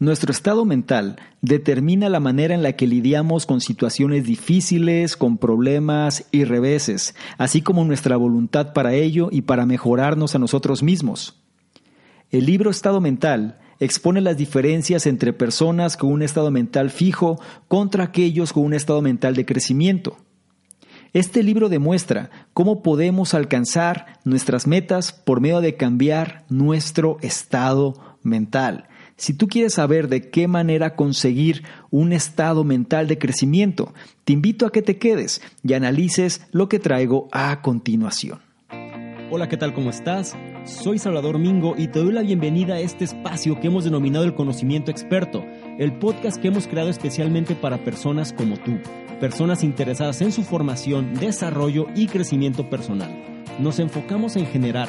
[0.00, 6.26] Nuestro estado mental determina la manera en la que lidiamos con situaciones difíciles, con problemas
[6.30, 11.42] y reveses, así como nuestra voluntad para ello y para mejorarnos a nosotros mismos.
[12.30, 18.04] El libro Estado Mental expone las diferencias entre personas con un estado mental fijo contra
[18.04, 20.16] aquellos con un estado mental de crecimiento.
[21.12, 28.88] Este libro demuestra cómo podemos alcanzar nuestras metas por medio de cambiar nuestro estado mental.
[29.18, 33.92] Si tú quieres saber de qué manera conseguir un estado mental de crecimiento,
[34.24, 38.38] te invito a que te quedes y analices lo que traigo a continuación.
[39.32, 39.74] Hola, ¿qué tal?
[39.74, 40.36] ¿Cómo estás?
[40.64, 44.36] Soy Salvador Mingo y te doy la bienvenida a este espacio que hemos denominado el
[44.36, 45.44] conocimiento experto,
[45.80, 48.78] el podcast que hemos creado especialmente para personas como tú,
[49.18, 53.10] personas interesadas en su formación, desarrollo y crecimiento personal.
[53.58, 54.88] Nos enfocamos en generar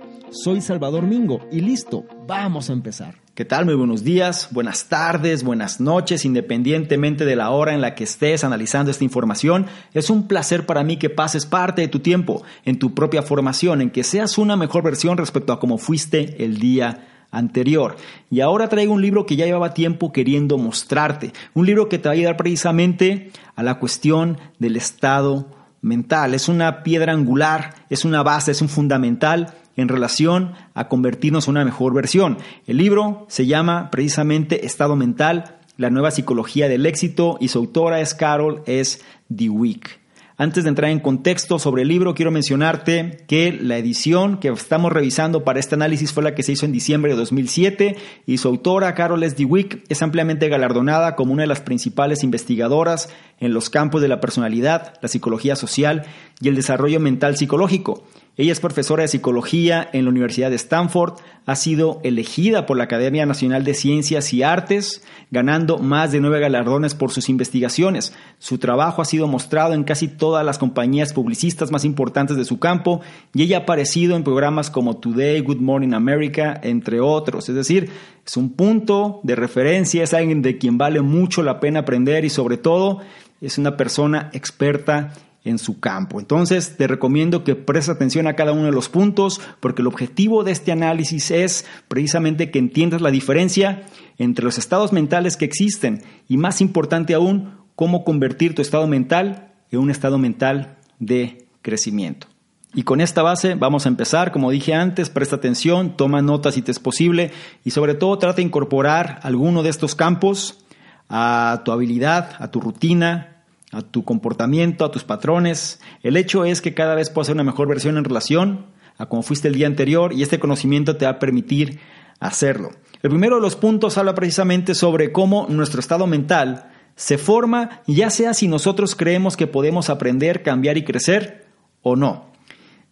[0.33, 3.15] Soy Salvador Mingo y listo, vamos a empezar.
[3.35, 3.65] ¿Qué tal?
[3.65, 8.45] Muy buenos días, buenas tardes, buenas noches, independientemente de la hora en la que estés
[8.45, 9.65] analizando esta información.
[9.93, 13.81] Es un placer para mí que pases parte de tu tiempo en tu propia formación,
[13.81, 17.97] en que seas una mejor versión respecto a cómo fuiste el día anterior.
[18.29, 22.07] Y ahora traigo un libro que ya llevaba tiempo queriendo mostrarte, un libro que te
[22.07, 25.49] va a ayudar precisamente a la cuestión del estado
[25.81, 26.33] mental.
[26.35, 31.51] Es una piedra angular, es una base, es un fundamental en relación a convertirnos en
[31.51, 32.37] una mejor versión.
[32.67, 38.01] El libro se llama precisamente Estado Mental, la nueva psicología del éxito y su autora
[38.01, 38.99] es Carol S.
[39.29, 40.01] Dweck.
[40.41, 44.91] Antes de entrar en contexto sobre el libro, quiero mencionarte que la edición que estamos
[44.91, 48.47] revisando para este análisis fue la que se hizo en diciembre de 2007 y su
[48.47, 49.35] autora, Carol S.
[49.35, 53.09] Dweck, es ampliamente galardonada como una de las principales investigadoras
[53.41, 56.03] en los campos de la personalidad, la psicología social
[56.39, 58.03] y el desarrollo mental psicológico.
[58.37, 61.15] Ella es profesora de psicología en la Universidad de Stanford,
[61.45, 66.39] ha sido elegida por la Academia Nacional de Ciencias y Artes, ganando más de nueve
[66.39, 68.13] galardones por sus investigaciones.
[68.39, 72.57] Su trabajo ha sido mostrado en casi todas las compañías publicistas más importantes de su
[72.57, 73.01] campo
[73.33, 77.49] y ella ha aparecido en programas como Today, Good Morning America, entre otros.
[77.49, 77.89] Es decir,
[78.25, 82.29] es un punto de referencia, es alguien de quien vale mucho la pena aprender y
[82.29, 83.01] sobre todo
[83.41, 85.13] es una persona experta
[85.43, 86.19] en su campo.
[86.19, 90.43] Entonces te recomiendo que prestes atención a cada uno de los puntos porque el objetivo
[90.43, 93.83] de este análisis es precisamente que entiendas la diferencia
[94.17, 99.53] entre los estados mentales que existen y más importante aún, cómo convertir tu estado mental
[99.71, 102.27] en un estado mental de crecimiento.
[102.73, 106.61] Y con esta base vamos a empezar, como dije antes, presta atención, toma notas si
[106.61, 107.31] te es posible
[107.65, 110.63] y sobre todo trata de incorporar alguno de estos campos
[111.09, 113.30] a tu habilidad, a tu rutina,
[113.71, 115.79] a tu comportamiento, a tus patrones.
[116.03, 118.65] El hecho es que cada vez puedes ser una mejor versión en relación
[118.97, 121.79] a como fuiste el día anterior y este conocimiento te va a permitir
[122.19, 122.71] hacerlo.
[123.01, 128.09] El primero de los puntos habla precisamente sobre cómo nuestro estado mental se forma, ya
[128.09, 131.47] sea si nosotros creemos que podemos aprender, cambiar y crecer
[131.81, 132.27] o no.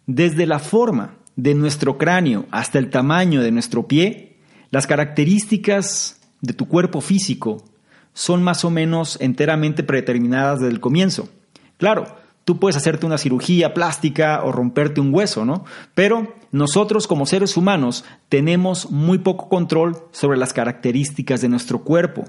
[0.06, 4.38] Desde la forma de nuestro cráneo hasta el tamaño de nuestro pie,
[4.70, 7.64] las características de tu cuerpo físico
[8.12, 11.28] son más o menos enteramente predeterminadas desde el comienzo.
[11.76, 12.06] Claro,
[12.44, 15.64] tú puedes hacerte una cirugía plástica o romperte un hueso, ¿no?
[15.94, 22.24] Pero nosotros como seres humanos tenemos muy poco control sobre las características de nuestro cuerpo.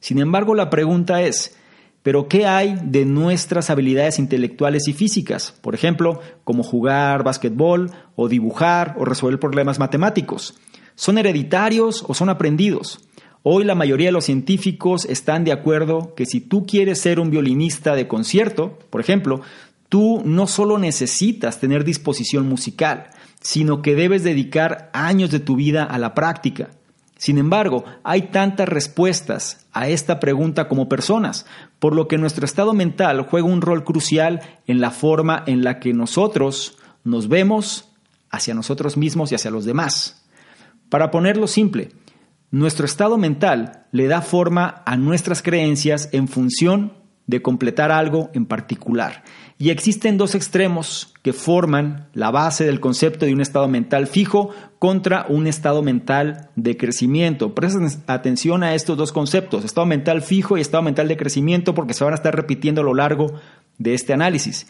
[0.00, 1.56] Sin embargo, la pregunta es,
[2.02, 5.52] ¿pero qué hay de nuestras habilidades intelectuales y físicas?
[5.60, 10.54] Por ejemplo, como jugar básquetbol o dibujar o resolver problemas matemáticos.
[10.94, 13.07] ¿Son hereditarios o son aprendidos?
[13.42, 17.30] Hoy la mayoría de los científicos están de acuerdo que si tú quieres ser un
[17.30, 19.40] violinista de concierto, por ejemplo,
[19.88, 25.84] tú no solo necesitas tener disposición musical, sino que debes dedicar años de tu vida
[25.84, 26.70] a la práctica.
[27.16, 31.46] Sin embargo, hay tantas respuestas a esta pregunta como personas,
[31.78, 35.80] por lo que nuestro estado mental juega un rol crucial en la forma en la
[35.80, 37.88] que nosotros nos vemos
[38.30, 40.24] hacia nosotros mismos y hacia los demás.
[40.90, 41.90] Para ponerlo simple,
[42.50, 46.92] nuestro estado mental le da forma a nuestras creencias en función
[47.26, 49.22] de completar algo en particular.
[49.58, 54.50] Y existen dos extremos que forman la base del concepto de un estado mental fijo
[54.78, 57.54] contra un estado mental de crecimiento.
[57.54, 61.92] Presten atención a estos dos conceptos, estado mental fijo y estado mental de crecimiento, porque
[61.92, 63.34] se van a estar repitiendo a lo largo
[63.76, 64.66] de este análisis.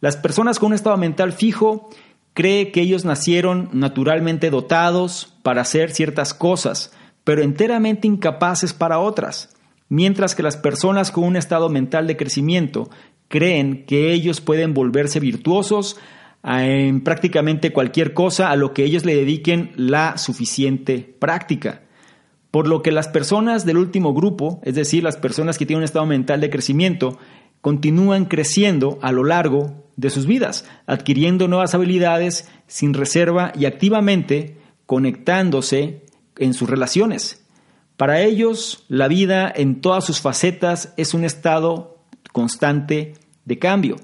[0.00, 1.90] Las personas con un estado mental fijo
[2.34, 6.92] creen que ellos nacieron naturalmente dotados para hacer ciertas cosas,
[7.26, 9.50] pero enteramente incapaces para otras
[9.88, 12.88] mientras que las personas con un estado mental de crecimiento
[13.28, 15.96] creen que ellos pueden volverse virtuosos
[16.44, 21.82] en prácticamente cualquier cosa a lo que ellos le dediquen la suficiente práctica.
[22.52, 25.84] Por lo que las personas del último grupo, es decir, las personas que tienen un
[25.84, 27.18] estado mental de crecimiento,
[27.60, 34.58] continúan creciendo a lo largo de sus vidas, adquiriendo nuevas habilidades sin reserva y activamente
[34.86, 36.05] conectándose
[36.38, 37.44] en sus relaciones.
[37.96, 41.98] Para ellos, la vida en todas sus facetas es un estado
[42.32, 43.96] constante de cambio.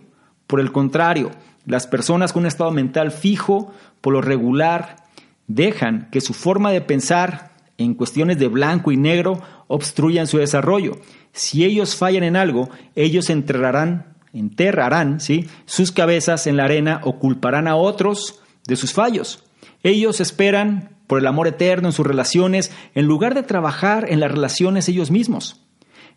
[0.47, 1.31] Por el contrario,
[1.67, 4.97] las personas con un estado mental fijo, por lo regular,
[5.47, 10.99] dejan que su forma de pensar en cuestiones de blanco y negro obstruyan su desarrollo.
[11.33, 15.49] Si ellos fallan en algo, ellos enterrarán, enterrarán ¿sí?
[15.67, 19.45] sus cabezas en la arena o culparán a otros de sus fallos.
[19.83, 24.33] Ellos esperan por el amor eterno en sus relaciones, en lugar de trabajar en las
[24.33, 25.61] relaciones ellos mismos.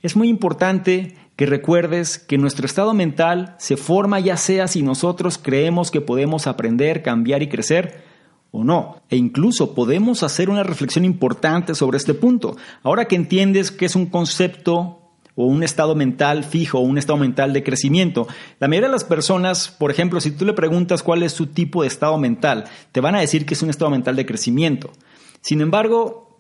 [0.02, 5.38] Es muy importante que recuerdes que nuestro estado mental se forma ya sea si nosotros
[5.38, 8.06] creemos que podemos aprender, cambiar y crecer
[8.52, 9.02] o no.
[9.10, 12.56] E incluso podemos hacer una reflexión importante sobre este punto.
[12.82, 15.05] Ahora que entiendes que es un concepto
[15.36, 18.28] o un estado mental fijo un estado mental de crecimiento.
[18.60, 21.82] La mayoría de las personas, por ejemplo, si tú le preguntas cuál es su tipo
[21.82, 24.92] de estado mental, te van a decir que es un estado mental de crecimiento.
[25.42, 26.40] Sin embargo,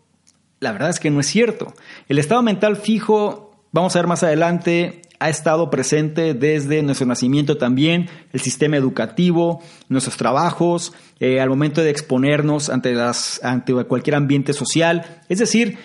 [0.60, 1.74] la verdad es que no es cierto.
[2.08, 7.58] El estado mental fijo, vamos a ver más adelante, ha estado presente desde nuestro nacimiento
[7.58, 14.16] también, el sistema educativo, nuestros trabajos, eh, al momento de exponernos ante, las, ante cualquier
[14.16, 15.22] ambiente social.
[15.30, 15.78] Es decir,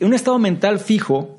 [0.00, 1.37] un estado mental fijo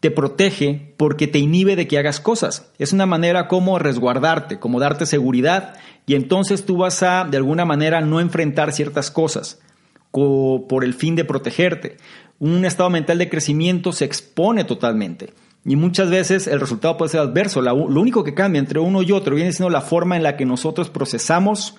[0.00, 2.70] te protege porque te inhibe de que hagas cosas.
[2.78, 5.74] Es una manera como resguardarte, como darte seguridad
[6.06, 9.60] y entonces tú vas a de alguna manera no enfrentar ciertas cosas
[10.10, 11.98] por el fin de protegerte.
[12.38, 15.34] Un estado mental de crecimiento se expone totalmente
[15.66, 17.60] y muchas veces el resultado puede ser adverso.
[17.60, 20.46] lo único que cambia entre uno y otro viene siendo la forma en la que
[20.46, 21.76] nosotros procesamos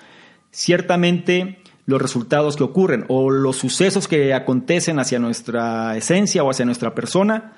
[0.52, 1.58] ciertamente
[1.88, 6.94] los resultados que ocurren o los sucesos que acontecen hacia nuestra esencia o hacia nuestra
[6.94, 7.54] persona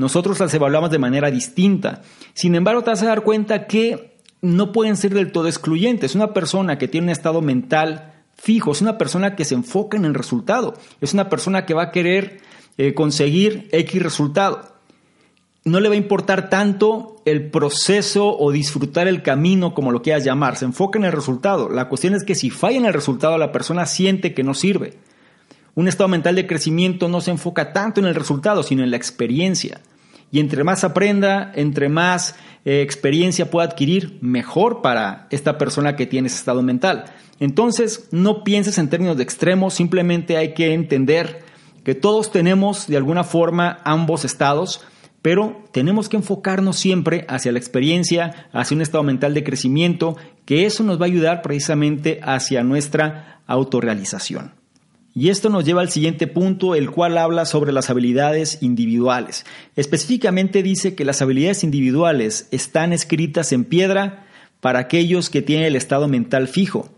[0.00, 2.02] nosotros las evaluamos de manera distinta.
[2.32, 6.14] Sin embargo, te vas a dar cuenta que no pueden ser del todo excluyentes.
[6.14, 10.06] Una persona que tiene un estado mental fijo, es una persona que se enfoca en
[10.06, 12.40] el resultado, es una persona que va a querer
[12.78, 14.70] eh, conseguir X resultado.
[15.64, 20.24] No le va a importar tanto el proceso o disfrutar el camino, como lo quieras
[20.24, 21.68] llamar, se enfoca en el resultado.
[21.68, 24.94] La cuestión es que si falla en el resultado, la persona siente que no sirve.
[25.74, 28.96] Un estado mental de crecimiento no se enfoca tanto en el resultado, sino en la
[28.96, 29.82] experiencia.
[30.32, 36.06] Y entre más aprenda, entre más eh, experiencia pueda adquirir, mejor para esta persona que
[36.06, 37.04] tiene ese estado mental.
[37.40, 41.42] Entonces, no pienses en términos de extremos, simplemente hay que entender
[41.84, 44.84] que todos tenemos de alguna forma ambos estados,
[45.22, 50.66] pero tenemos que enfocarnos siempre hacia la experiencia, hacia un estado mental de crecimiento, que
[50.66, 54.59] eso nos va a ayudar precisamente hacia nuestra autorrealización.
[55.20, 59.44] Y esto nos lleva al siguiente punto, el cual habla sobre las habilidades individuales.
[59.76, 64.24] Específicamente dice que las habilidades individuales están escritas en piedra
[64.62, 66.88] para aquellos que tienen el estado mental fijo.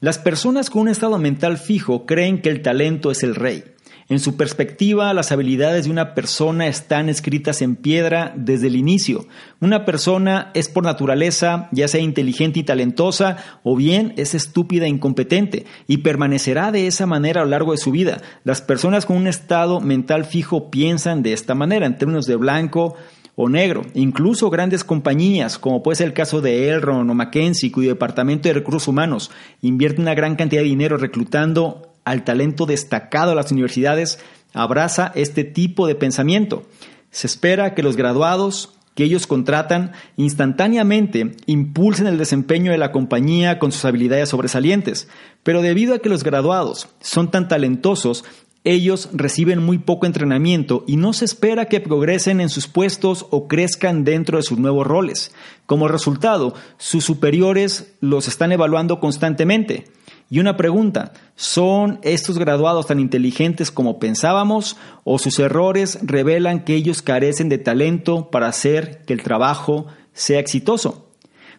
[0.00, 3.62] Las personas con un estado mental fijo creen que el talento es el rey.
[4.10, 9.28] En su perspectiva, las habilidades de una persona están escritas en piedra desde el inicio.
[9.60, 14.88] Una persona es por naturaleza, ya sea inteligente y talentosa, o bien es estúpida e
[14.88, 18.20] incompetente, y permanecerá de esa manera a lo largo de su vida.
[18.42, 22.96] Las personas con un estado mental fijo piensan de esta manera, en términos de blanco,
[23.36, 23.86] o negro.
[23.94, 28.54] Incluso grandes compañías, como puede ser el caso de Elron o McKinsey, cuyo departamento de
[28.54, 29.30] recursos humanos
[29.62, 34.18] invierte una gran cantidad de dinero reclutando al talento destacado de las universidades
[34.52, 36.64] abraza este tipo de pensamiento.
[37.10, 43.58] Se espera que los graduados que ellos contratan instantáneamente impulsen el desempeño de la compañía
[43.58, 45.08] con sus habilidades sobresalientes,
[45.42, 48.24] pero debido a que los graduados son tan talentosos,
[48.62, 53.48] ellos reciben muy poco entrenamiento y no se espera que progresen en sus puestos o
[53.48, 55.32] crezcan dentro de sus nuevos roles.
[55.64, 59.86] Como resultado, sus superiores los están evaluando constantemente.
[60.30, 66.74] Y una pregunta, ¿son estos graduados tan inteligentes como pensábamos o sus errores revelan que
[66.74, 71.10] ellos carecen de talento para hacer que el trabajo sea exitoso?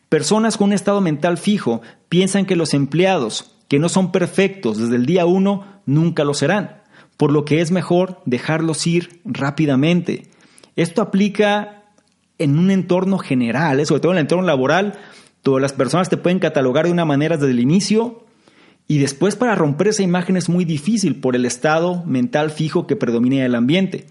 [0.07, 4.95] Personas con un estado mental fijo piensan que los empleados, que no son perfectos desde
[4.95, 6.81] el día uno, nunca lo serán
[7.21, 10.23] por lo que es mejor dejarlos ir rápidamente.
[10.75, 11.83] Esto aplica
[12.39, 13.85] en un entorno general, ¿eh?
[13.85, 14.97] sobre todo en el entorno laboral,
[15.43, 18.23] todas las personas te pueden catalogar de una manera desde el inicio
[18.87, 22.95] y después para romper esa imagen es muy difícil por el estado mental fijo que
[22.95, 24.05] predomina en el ambiente.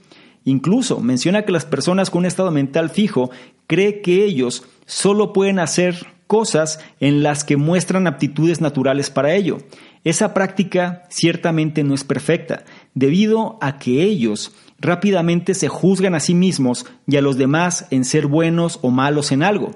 [0.45, 3.31] Incluso menciona que las personas con un estado mental fijo
[3.67, 9.59] creen que ellos solo pueden hacer cosas en las que muestran aptitudes naturales para ello.
[10.05, 16.35] Esa práctica ciertamente no es perfecta, debido a que ellos rápidamente se juzgan a sí
[16.35, 19.73] mismos y a los demás en ser buenos o malos en algo.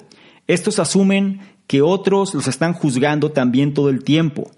[0.47, 4.51] Estos asumen que otros los están juzgando también todo el tiempo.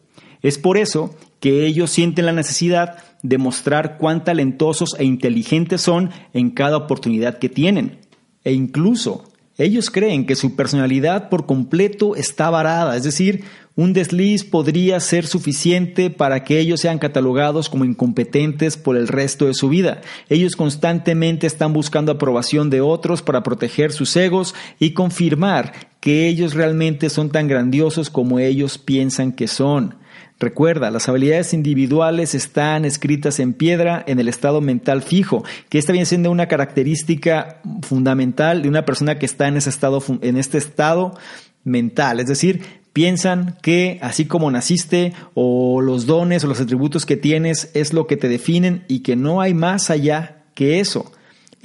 [0.46, 6.10] Es por eso que ellos sienten la necesidad de mostrar cuán talentosos e inteligentes son
[6.34, 7.98] en cada oportunidad que tienen.
[8.44, 9.24] E incluso
[9.58, 13.42] ellos creen que su personalidad por completo está varada, es decir,
[13.74, 19.46] un desliz podría ser suficiente para que ellos sean catalogados como incompetentes por el resto
[19.46, 20.00] de su vida.
[20.28, 26.54] Ellos constantemente están buscando aprobación de otros para proteger sus egos y confirmar que ellos
[26.54, 30.05] realmente son tan grandiosos como ellos piensan que son.
[30.38, 35.92] Recuerda, las habilidades individuales están escritas en piedra en el estado mental fijo, que esta
[35.92, 40.58] viene siendo una característica fundamental de una persona que está en ese estado, en este
[40.58, 41.16] estado
[41.64, 42.62] mental, es decir,
[42.92, 48.06] piensan que así como naciste o los dones o los atributos que tienes es lo
[48.06, 51.12] que te definen y que no hay más allá que eso.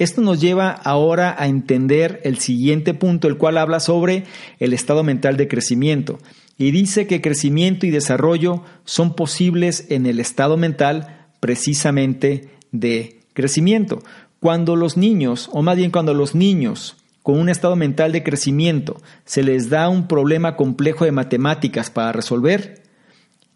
[0.02, 4.24] Esto nos lleva ahora a entender el siguiente punto, el cual habla sobre
[4.58, 6.18] el estado mental de crecimiento.
[6.58, 14.02] Y dice que crecimiento y desarrollo son posibles en el estado mental precisamente de crecimiento.
[14.40, 19.00] Cuando los niños, o más bien cuando los niños con un estado mental de crecimiento
[19.24, 22.81] se les da un problema complejo de matemáticas para resolver,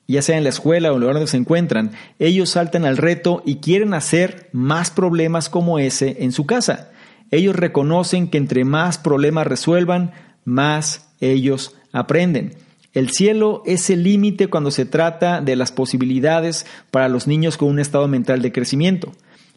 [0.08, 2.96] ya sea en la escuela o en el lugar donde se encuentran, ellos saltan al
[2.96, 6.90] reto y quieren hacer más problemas como ese en su casa.
[7.30, 10.12] Ellos reconocen que entre más problemas resuelvan,
[10.44, 12.54] más ellos aprenden.
[12.92, 17.68] El cielo es el límite cuando se trata de las posibilidades para los niños con
[17.68, 19.12] un estado mental de crecimiento.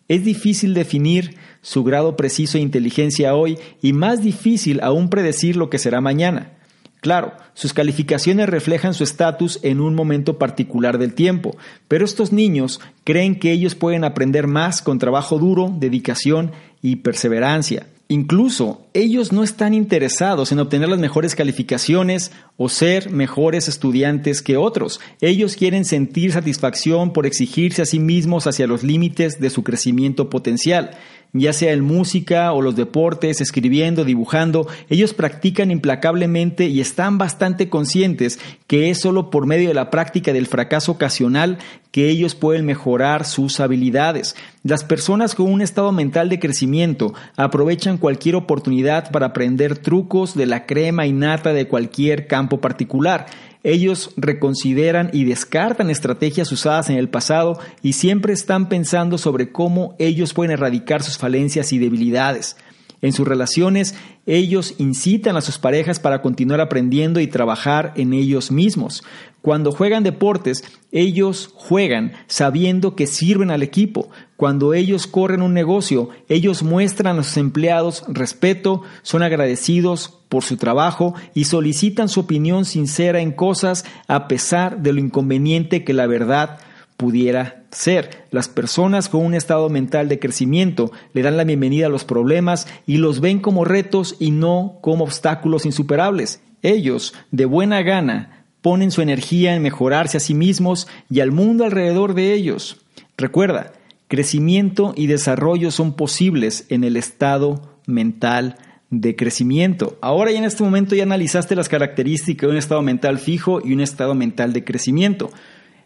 [0.09, 5.69] Es difícil definir su grado preciso de inteligencia hoy y más difícil aún predecir lo
[5.69, 6.58] que será mañana.
[7.01, 11.55] Claro, sus calificaciones reflejan su estatus en un momento particular del tiempo,
[11.87, 16.51] pero estos niños creen que ellos pueden aprender más con trabajo duro, dedicación
[16.81, 17.87] y perseverancia.
[18.11, 24.57] Incluso ellos no están interesados en obtener las mejores calificaciones o ser mejores estudiantes que
[24.57, 24.99] otros.
[25.21, 30.29] Ellos quieren sentir satisfacción por exigirse a sí mismos hacia los límites de su crecimiento
[30.31, 30.97] potencial
[31.33, 37.69] ya sea en música o los deportes, escribiendo, dibujando, ellos practican implacablemente y están bastante
[37.69, 41.59] conscientes que es solo por medio de la práctica del fracaso ocasional
[41.91, 44.35] que ellos pueden mejorar sus habilidades.
[44.63, 50.45] Las personas con un estado mental de crecimiento aprovechan cualquier oportunidad para aprender trucos de
[50.45, 53.27] la crema innata de cualquier campo particular.
[53.63, 59.95] Ellos reconsideran y descartan estrategias usadas en el pasado y siempre están pensando sobre cómo
[59.97, 62.57] ellos pueden erradicar sus falencias y debilidades.
[63.01, 68.51] En sus relaciones, ellos incitan a sus parejas para continuar aprendiendo y trabajar en ellos
[68.51, 69.03] mismos.
[69.41, 74.09] Cuando juegan deportes, ellos juegan sabiendo que sirven al equipo.
[74.35, 80.57] Cuando ellos corren un negocio, ellos muestran a sus empleados respeto, son agradecidos por su
[80.57, 86.05] trabajo y solicitan su opinión sincera en cosas a pesar de lo inconveniente que la
[86.05, 86.59] verdad
[86.99, 88.25] pudiera ser.
[88.29, 92.67] Las personas con un estado mental de crecimiento le dan la bienvenida a los problemas
[92.85, 96.41] y los ven como retos y no como obstáculos insuperables.
[96.61, 101.63] Ellos, de buena gana, ponen su energía en mejorarse a sí mismos y al mundo
[101.63, 102.81] alrededor de ellos.
[103.17, 103.71] Recuerda,
[104.09, 108.57] crecimiento y desarrollo son posibles en el estado mental
[108.89, 109.97] de crecimiento.
[110.01, 113.71] Ahora y en este momento ya analizaste las características de un estado mental fijo y
[113.71, 115.29] un estado mental de crecimiento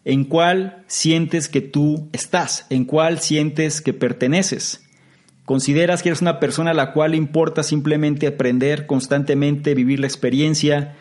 [0.06, 4.84] en cuál sientes que tú estás, en cuál sientes que perteneces.
[5.46, 10.08] ¿Consideras que eres una persona a la cual le importa simplemente aprender constantemente, vivir la
[10.08, 10.96] experiencia,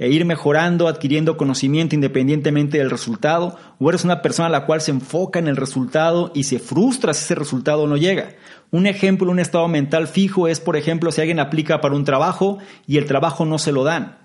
[0.00, 4.80] e ir mejorando, adquiriendo conocimiento independientemente del resultado, o eres una persona a la cual
[4.80, 8.30] se enfoca en el resultado y se frustra si ese resultado no llega.
[8.70, 12.58] Un ejemplo, un estado mental fijo es, por ejemplo, si alguien aplica para un trabajo
[12.86, 14.16] y el trabajo no se lo dan.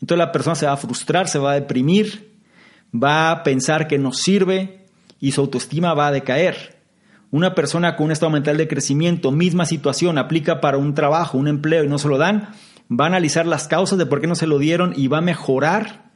[0.00, 2.33] Entonces la persona se va a frustrar, se va a deprimir,
[2.94, 4.86] va a pensar que no sirve
[5.20, 6.78] y su autoestima va a decaer.
[7.30, 11.48] Una persona con un estado mental de crecimiento, misma situación, aplica para un trabajo, un
[11.48, 12.50] empleo y no se lo dan,
[12.90, 15.22] va a analizar las causas de por qué no se lo dieron y va a
[15.22, 16.10] mejorar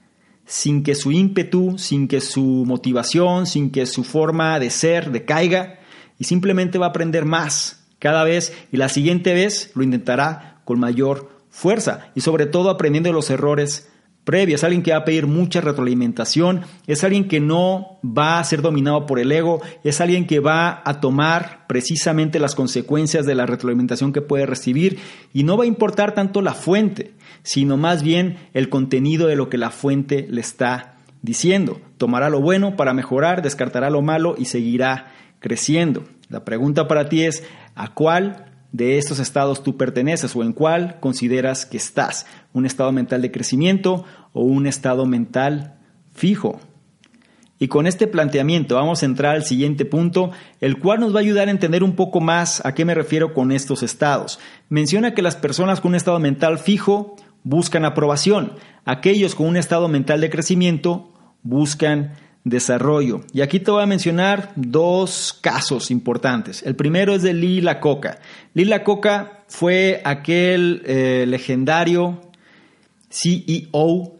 [0.44, 5.78] sin que su ímpetu, sin que su motivación, sin que su forma de ser decaiga
[6.18, 10.78] y simplemente va a aprender más cada vez y la siguiente vez lo intentará con
[10.78, 13.90] mayor fuerza y sobre todo aprendiendo los errores
[14.28, 18.44] previa, es alguien que va a pedir mucha retroalimentación, es alguien que no va a
[18.44, 23.34] ser dominado por el ego, es alguien que va a tomar precisamente las consecuencias de
[23.34, 24.98] la retroalimentación que puede recibir
[25.32, 29.48] y no va a importar tanto la fuente, sino más bien el contenido de lo
[29.48, 31.80] que la fuente le está diciendo.
[31.96, 36.04] Tomará lo bueno para mejorar, descartará lo malo y seguirá creciendo.
[36.28, 37.44] La pregunta para ti es,
[37.74, 42.92] ¿a cuál de estos estados tú perteneces o en cuál consideras que estás, un estado
[42.92, 45.78] mental de crecimiento o un estado mental
[46.12, 46.60] fijo.
[47.60, 51.22] Y con este planteamiento vamos a entrar al siguiente punto, el cual nos va a
[51.22, 54.38] ayudar a entender un poco más a qué me refiero con estos estados.
[54.68, 58.52] Menciona que las personas con un estado mental fijo buscan aprobación,
[58.84, 62.12] aquellos con un estado mental de crecimiento buscan
[62.48, 63.22] desarrollo.
[63.32, 66.62] Y aquí te voy a mencionar dos casos importantes.
[66.62, 68.18] El primero es de Lila Coca.
[68.54, 72.20] Lila Coca fue aquel eh, legendario
[73.10, 74.16] CEO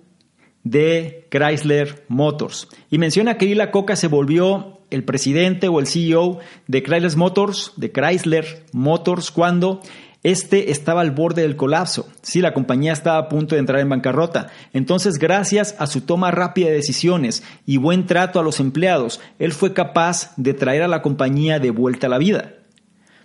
[0.64, 2.68] de Chrysler Motors.
[2.90, 7.72] Y menciona que Lila Coca se volvió el presidente o el CEO de Chrysler Motors,
[7.76, 9.80] de Chrysler Motors, cuando
[10.22, 12.08] este estaba al borde del colapso.
[12.22, 14.48] Sí, la compañía estaba a punto de entrar en bancarrota.
[14.72, 19.52] Entonces, gracias a su toma rápida de decisiones y buen trato a los empleados, él
[19.52, 22.54] fue capaz de traer a la compañía de vuelta a la vida.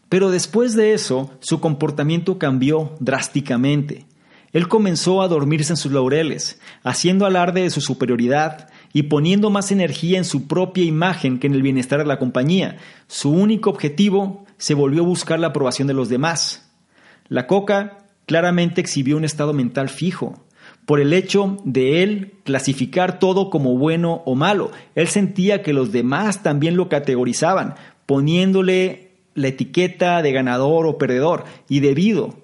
[0.10, 4.06] Pero después de eso, su comportamiento cambió drásticamente.
[4.52, 9.72] Él comenzó a dormirse en sus laureles, haciendo alarde de su superioridad y poniendo más
[9.72, 12.78] energía en su propia imagen que en el bienestar de la compañía.
[13.08, 16.63] Su único objetivo se volvió buscar la aprobación de los demás.
[17.28, 20.44] La coca claramente exhibió un estado mental fijo,
[20.86, 24.72] por el hecho de él clasificar todo como bueno o malo.
[24.96, 31.46] Él sentía que los demás también lo categorizaban, poniéndole la etiqueta de ganador o perdedor.
[31.70, 32.36] Y debido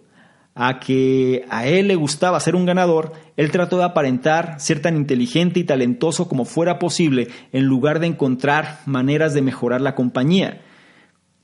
[0.55, 4.95] a que a él le gustaba ser un ganador, él trató de aparentar ser tan
[4.95, 10.61] inteligente y talentoso como fuera posible en lugar de encontrar maneras de mejorar la compañía.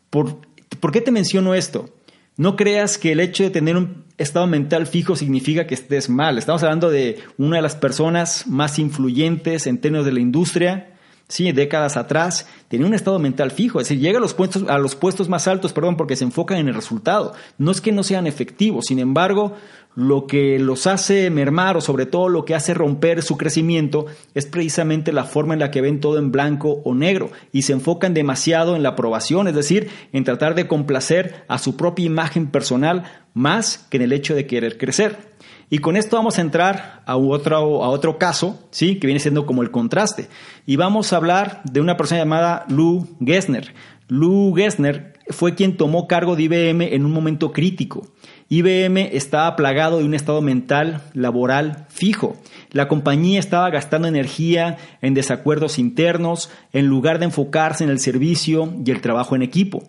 [0.09, 0.39] ¿Por,
[0.79, 1.89] ¿por qué te menciono esto?
[2.37, 6.37] No creas que el hecho de tener un estado mental fijo significa que estés mal.
[6.37, 10.94] Estamos hablando de una de las personas más influyentes en términos de la industria,
[11.27, 14.77] sí, décadas atrás, tenía un estado mental fijo, es decir, llega a los puestos, a
[14.77, 17.33] los puestos más altos, perdón, porque se enfocan en el resultado.
[17.57, 19.53] No es que no sean efectivos, sin embargo,
[19.95, 24.45] lo que los hace mermar o sobre todo lo que hace romper su crecimiento es
[24.45, 28.13] precisamente la forma en la que ven todo en blanco o negro y se enfocan
[28.13, 33.03] demasiado en la aprobación, es decir, en tratar de complacer a su propia imagen personal
[33.33, 35.34] más que en el hecho de querer crecer.
[35.69, 38.99] Y con esto vamos a entrar a otro, a otro caso, ¿sí?
[38.99, 40.29] que viene siendo como el contraste.
[40.65, 43.73] Y vamos a hablar de una persona llamada Lou Gessner.
[44.07, 48.07] Lou Gessner fue quien tomó cargo de IBM en un momento crítico.
[48.47, 52.37] IBM estaba plagado de un estado mental laboral fijo.
[52.71, 58.71] La compañía estaba gastando energía en desacuerdos internos en lugar de enfocarse en el servicio
[58.85, 59.83] y el trabajo en equipo.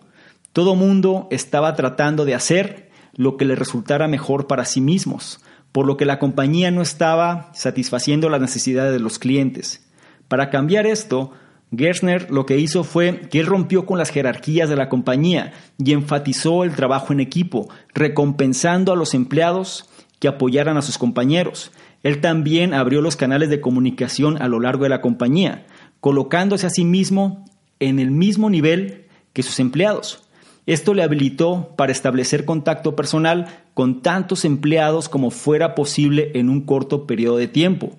[0.53, 5.39] Todo mundo estaba tratando de hacer lo que le resultara mejor para sí mismos,
[5.71, 9.87] por lo que la compañía no estaba satisfaciendo las necesidades de los clientes.
[10.27, 11.31] Para cambiar esto,
[11.75, 15.91] Gerstner lo que hizo fue que él rompió con las jerarquías de la compañía y
[15.91, 21.71] enfatizó el trabajo en equipo, recompensando a los empleados que apoyaran a sus compañeros.
[22.03, 25.65] Él también abrió los canales de comunicación a lo largo de la compañía,
[25.99, 27.45] colocándose a sí mismo
[27.79, 30.26] en el mismo nivel que sus empleados.
[30.67, 36.59] Esto le habilitó para establecer contacto personal con tantos empleados como fuera posible en un
[36.59, 37.93] corto periodo de tiempo.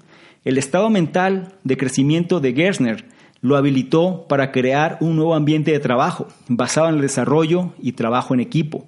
[0.44, 3.06] El estado mental de crecimiento de Gerstner
[3.40, 8.34] lo habilitó para crear un nuevo ambiente de trabajo basado en el desarrollo y trabajo
[8.34, 8.84] en equipo.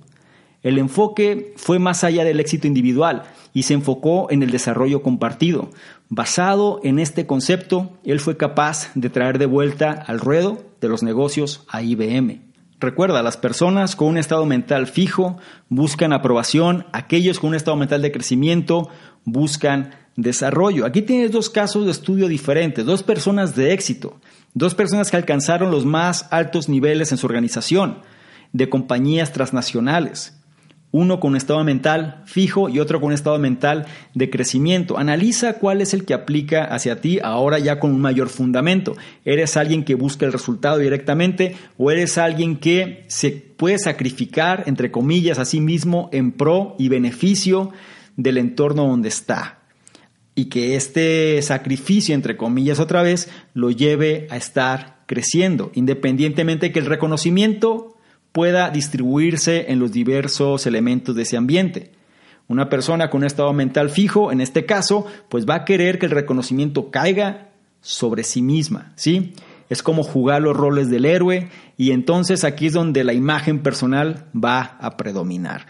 [0.63, 3.23] El enfoque fue más allá del éxito individual
[3.55, 5.71] y se enfocó en el desarrollo compartido.
[6.11, 11.03] Basado en este concepto, él fue capaz de traer de vuelta al ruedo de los
[11.03, 12.50] negocios a IBM.
[12.81, 15.37] Recuerda, las personas con un estado mental fijo
[15.69, 18.89] buscan aprobación, aquellos con un estado mental de crecimiento
[19.25, 20.87] buscan desarrollo.
[20.87, 24.19] Aquí tienes dos casos de estudio diferentes, dos personas de éxito,
[24.55, 27.99] dos personas que alcanzaron los más altos niveles en su organización,
[28.53, 30.40] de compañías transnacionales
[30.93, 34.99] uno con un estado mental fijo y otro con un estado mental de crecimiento.
[34.99, 38.97] Analiza cuál es el que aplica hacia ti ahora ya con un mayor fundamento.
[39.25, 44.91] ¿Eres alguien que busca el resultado directamente o eres alguien que se puede sacrificar, entre
[44.91, 47.73] comillas, a sí mismo en pro y beneficio
[48.17, 49.59] del entorno donde está?
[50.35, 56.73] Y que este sacrificio, entre comillas otra vez, lo lleve a estar creciendo, independientemente de
[56.73, 57.97] que el reconocimiento
[58.33, 61.93] pueda distribuirse en los diversos elementos de ese ambiente.
[62.49, 66.07] Una persona con un estado mental fijo, en este caso, pues va a querer que
[66.07, 69.35] el reconocimiento caiga sobre sí misma, ¿sí?
[69.69, 74.27] Es como jugar los roles del héroe y entonces aquí es donde la imagen personal
[74.35, 75.67] va a predominar.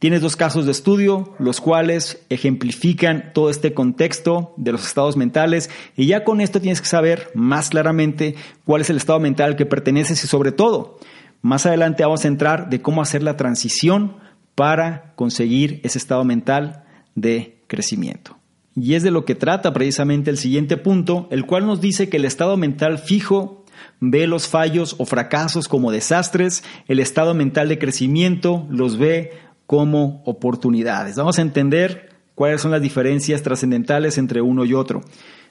[0.00, 5.70] Tienes dos casos de estudio, los cuales ejemplifican todo este contexto de los estados mentales
[5.96, 9.56] y ya con esto tienes que saber más claramente cuál es el estado mental al
[9.56, 10.98] que perteneces y sobre todo
[11.44, 14.16] más adelante vamos a entrar de cómo hacer la transición
[14.54, 16.84] para conseguir ese estado mental
[17.16, 18.38] de crecimiento.
[18.74, 22.16] Y es de lo que trata precisamente el siguiente punto, el cual nos dice que
[22.16, 23.66] el estado mental fijo
[24.00, 29.32] ve los fallos o fracasos como desastres, el estado mental de crecimiento los ve
[29.66, 31.16] como oportunidades.
[31.16, 35.02] Vamos a entender cuáles son las diferencias trascendentales entre uno y otro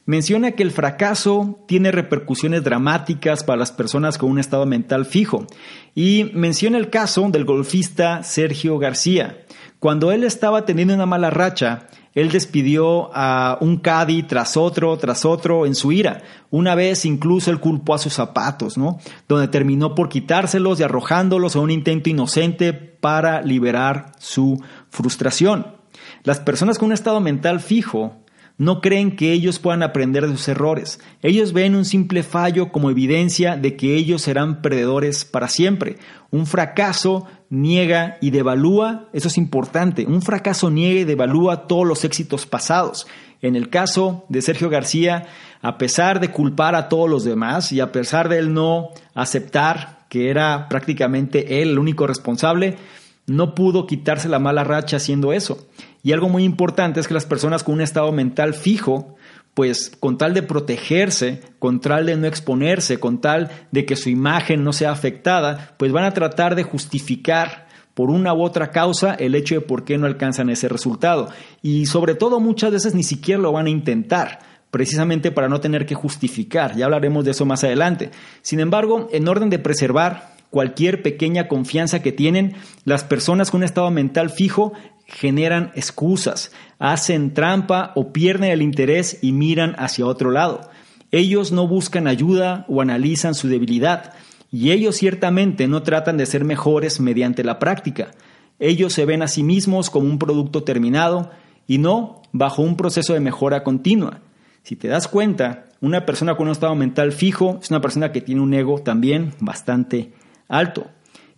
[0.05, 5.47] menciona que el fracaso tiene repercusiones dramáticas para las personas con un estado mental fijo
[5.95, 9.45] y menciona el caso del golfista Sergio García.
[9.79, 15.25] Cuando él estaba teniendo una mala racha, él despidió a un caddy tras otro, tras
[15.25, 16.21] otro en su ira.
[16.51, 18.99] Una vez incluso él culpó a sus zapatos, ¿no?
[19.27, 25.75] Donde terminó por quitárselos y arrojándolos a un intento inocente para liberar su frustración.
[26.23, 28.22] Las personas con un estado mental fijo
[28.57, 30.99] no creen que ellos puedan aprender de sus errores.
[31.21, 35.97] Ellos ven un simple fallo como evidencia de que ellos serán perdedores para siempre.
[36.29, 42.03] Un fracaso niega y devalúa, eso es importante, un fracaso niega y devalúa todos los
[42.05, 43.07] éxitos pasados.
[43.41, 45.27] En el caso de Sergio García,
[45.61, 50.05] a pesar de culpar a todos los demás y a pesar de él no aceptar
[50.09, 52.77] que era prácticamente él el único responsable,
[53.25, 55.67] no pudo quitarse la mala racha haciendo eso.
[56.03, 59.15] Y algo muy importante es que las personas con un estado mental fijo,
[59.53, 64.09] pues con tal de protegerse, con tal de no exponerse, con tal de que su
[64.09, 69.13] imagen no sea afectada, pues van a tratar de justificar por una u otra causa
[69.13, 71.29] el hecho de por qué no alcanzan ese resultado.
[71.61, 74.39] Y sobre todo muchas veces ni siquiera lo van a intentar
[74.71, 76.75] precisamente para no tener que justificar.
[76.75, 78.09] Ya hablaremos de eso más adelante.
[78.41, 82.53] Sin embargo, en orden de preservar cualquier pequeña confianza que tienen,
[82.85, 84.73] las personas con un estado mental fijo
[85.07, 90.69] generan excusas, hacen trampa o pierden el interés y miran hacia otro lado.
[91.09, 94.13] Ellos no buscan ayuda o analizan su debilidad,
[94.51, 98.11] y ellos ciertamente no tratan de ser mejores mediante la práctica.
[98.59, 101.31] Ellos se ven a sí mismos como un producto terminado
[101.65, 104.19] y no bajo un proceso de mejora continua.
[104.61, 108.21] Si te das cuenta, una persona con un estado mental fijo es una persona que
[108.21, 110.11] tiene un ego también bastante
[110.47, 110.87] alto.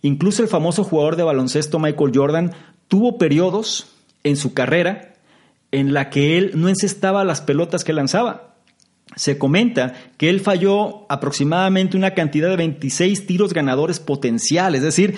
[0.02, 2.52] Incluso el famoso jugador de baloncesto Michael Jordan
[2.88, 3.88] tuvo periodos
[4.24, 5.14] en su carrera
[5.72, 8.54] en la que él no encestaba las pelotas que lanzaba.
[9.14, 15.16] Se comenta que él falló aproximadamente una cantidad de 26 tiros ganadores potenciales, es decir,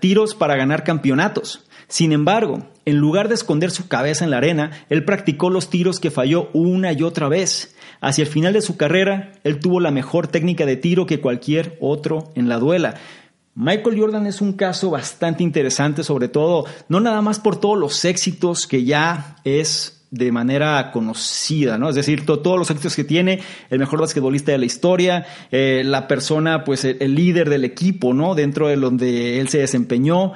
[0.00, 1.64] tiros para ganar campeonatos.
[1.88, 6.00] Sin embargo, en lugar de esconder su cabeza en la arena, él practicó los tiros
[6.00, 7.74] que falló una y otra vez.
[8.00, 11.76] Hacia el final de su carrera, él tuvo la mejor técnica de tiro que cualquier
[11.80, 12.94] otro en la duela.
[13.54, 18.04] Michael Jordan es un caso bastante interesante, sobre todo, no nada más por todos los
[18.04, 21.90] éxitos que ya es de manera conocida, ¿no?
[21.90, 26.08] Es decir, todos los éxitos que tiene, el mejor basquetbolista de la historia, eh, la
[26.08, 28.34] persona, pues el, líder del equipo, ¿no?
[28.34, 30.32] Dentro de donde él se desempeñó.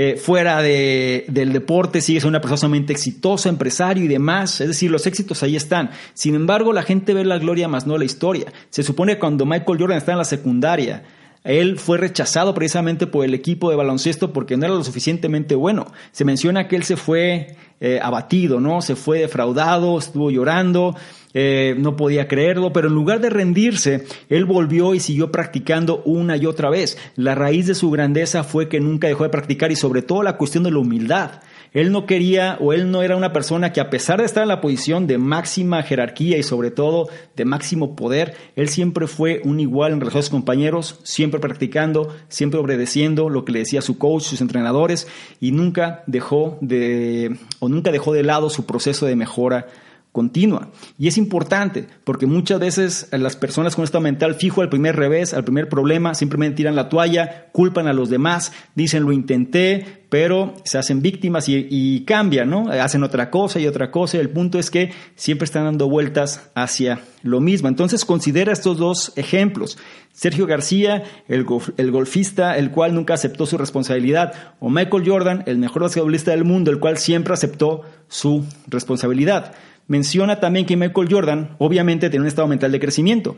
[0.00, 4.60] Eh, fuera del deporte sigue siendo una persona sumamente exitosa, empresario y demás.
[4.60, 5.90] Es decir, los éxitos ahí están.
[6.14, 8.52] Sin embargo, la gente ve la gloria más no la historia.
[8.70, 11.02] Se supone que cuando Michael Jordan está en la secundaria,
[11.48, 15.86] él fue rechazado precisamente por el equipo de baloncesto porque no era lo suficientemente bueno.
[16.12, 18.82] Se menciona que él se fue eh, abatido, ¿no?
[18.82, 20.94] Se fue defraudado, estuvo llorando,
[21.32, 26.36] eh, no podía creerlo, pero en lugar de rendirse, él volvió y siguió practicando una
[26.36, 26.98] y otra vez.
[27.16, 30.36] La raíz de su grandeza fue que nunca dejó de practicar y sobre todo la
[30.36, 31.40] cuestión de la humildad.
[31.72, 34.48] Él no quería o él no era una persona que a pesar de estar en
[34.48, 39.60] la posición de máxima jerarquía y sobre todo de máximo poder, él siempre fue un
[39.60, 43.98] igual en relación a sus compañeros, siempre practicando, siempre obedeciendo lo que le decía su
[43.98, 45.08] coach, sus entrenadores
[45.40, 49.66] y nunca dejó de o nunca dejó de lado su proceso de mejora
[50.12, 50.70] continua.
[50.98, 55.34] Y es importante porque muchas veces las personas con estado mental fijo al primer revés,
[55.34, 60.54] al primer problema, simplemente tiran la toalla, culpan a los demás, dicen lo intenté, pero
[60.64, 62.70] se hacen víctimas y, cambian, ¿no?
[62.70, 64.18] Hacen otra cosa y otra cosa.
[64.18, 67.68] El punto es que siempre están dando vueltas hacia lo mismo.
[67.68, 69.76] Entonces considera estos dos ejemplos.
[70.12, 71.44] Sergio García, el,
[71.76, 76.44] el golfista, el cual nunca aceptó su responsabilidad, o Michael Jordan, el mejor basquetbolista del
[76.44, 79.54] mundo, el cual siempre aceptó su responsabilidad.
[79.88, 83.36] Menciona también que Michael Jordan obviamente tiene un estado mental de crecimiento.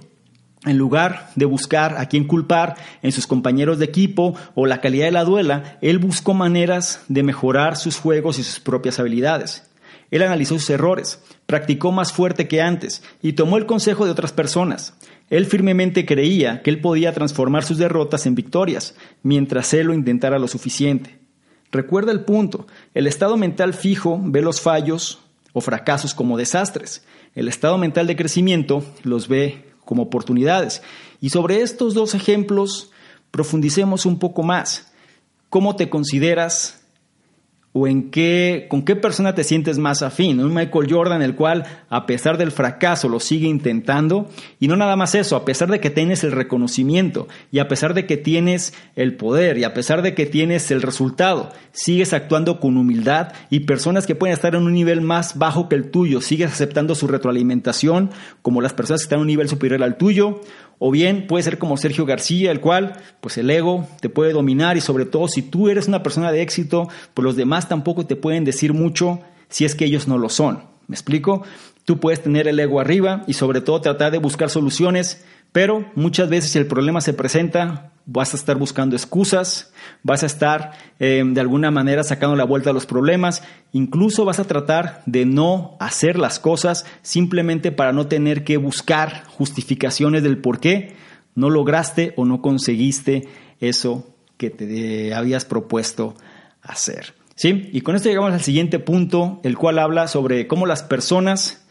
[0.67, 5.07] En lugar de buscar a quién culpar en sus compañeros de equipo o la calidad
[5.07, 9.71] de la duela, él buscó maneras de mejorar sus juegos y sus propias habilidades.
[10.11, 14.33] Él analizó sus errores, practicó más fuerte que antes y tomó el consejo de otras
[14.33, 14.95] personas.
[15.31, 20.41] Él firmemente creía que él podía transformar sus derrotas en victorias, mientras él lo intentara
[20.41, 21.21] lo suficiente.
[21.71, 25.21] Recuerda el punto, el estado mental fijo ve los fallos,
[25.53, 27.03] o fracasos como desastres.
[27.35, 30.83] El estado mental de crecimiento los ve como oportunidades.
[31.21, 32.91] Y sobre estos dos ejemplos
[33.31, 34.93] profundicemos un poco más.
[35.49, 36.80] ¿Cómo te consideras
[37.73, 40.41] o en qué, con qué persona te sientes más afín.
[40.41, 44.29] Un Michael Jordan, el cual, a pesar del fracaso, lo sigue intentando.
[44.59, 47.95] Y no nada más eso, a pesar de que tienes el reconocimiento y a pesar
[47.95, 52.59] de que tienes el poder y a pesar de que tienes el resultado, sigues actuando
[52.59, 56.21] con humildad y personas que pueden estar en un nivel más bajo que el tuyo,
[56.21, 58.11] sigues aceptando su retroalimentación
[58.43, 60.41] como las personas que están en un nivel superior al tuyo
[60.83, 64.79] o bien puede ser como Sergio García, el cual, pues el ego te puede dominar
[64.79, 68.17] y sobre todo si tú eres una persona de éxito, pues los demás tampoco te
[68.17, 70.65] pueden decir mucho si es que ellos no lo son.
[70.89, 71.45] ¿Me explico?
[71.85, 76.29] Tú puedes tener el ego arriba y sobre todo tratar de buscar soluciones, pero muchas
[76.29, 81.41] veces el problema se presenta, vas a estar buscando excusas, vas a estar eh, de
[81.41, 86.19] alguna manera sacando la vuelta a los problemas, incluso vas a tratar de no hacer
[86.19, 90.95] las cosas simplemente para no tener que buscar justificaciones del por qué
[91.35, 93.29] no lograste o no conseguiste
[93.61, 96.15] eso que te habías propuesto
[96.63, 97.15] hacer.
[97.35, 97.71] ¿Sí?
[97.73, 101.67] Y con esto llegamos al siguiente punto, el cual habla sobre cómo las personas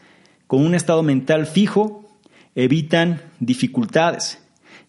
[0.48, 2.09] con un estado mental fijo
[2.54, 4.38] evitan dificultades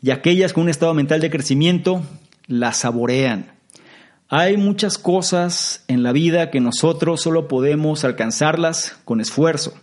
[0.02, 2.02] y aquellas con un estado mental de crecimiento
[2.48, 3.52] las saborean.
[4.30, 9.74] Hay muchas cosas en la vida que nosotros solo podemos alcanzarlas con esfuerzo.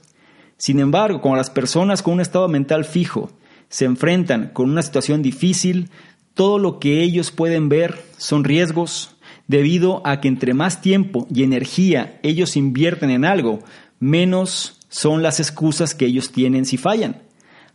[0.57, 3.31] Sin embargo, cuando las personas con un estado mental fijo
[3.69, 5.91] se enfrentan con una situación difícil,
[6.35, 9.17] todo lo que ellos pueden ver son riesgos,
[9.49, 13.61] debido a que entre más tiempo y energía ellos invierten en algo,
[14.01, 17.28] menos son las excusas que ellos tienen si fallan.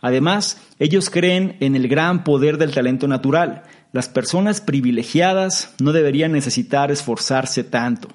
[0.04, 3.64] Además, ellos creen en el gran poder del talento natural.
[3.94, 8.10] Las personas privilegiadas no deberían necesitar esforzarse tanto.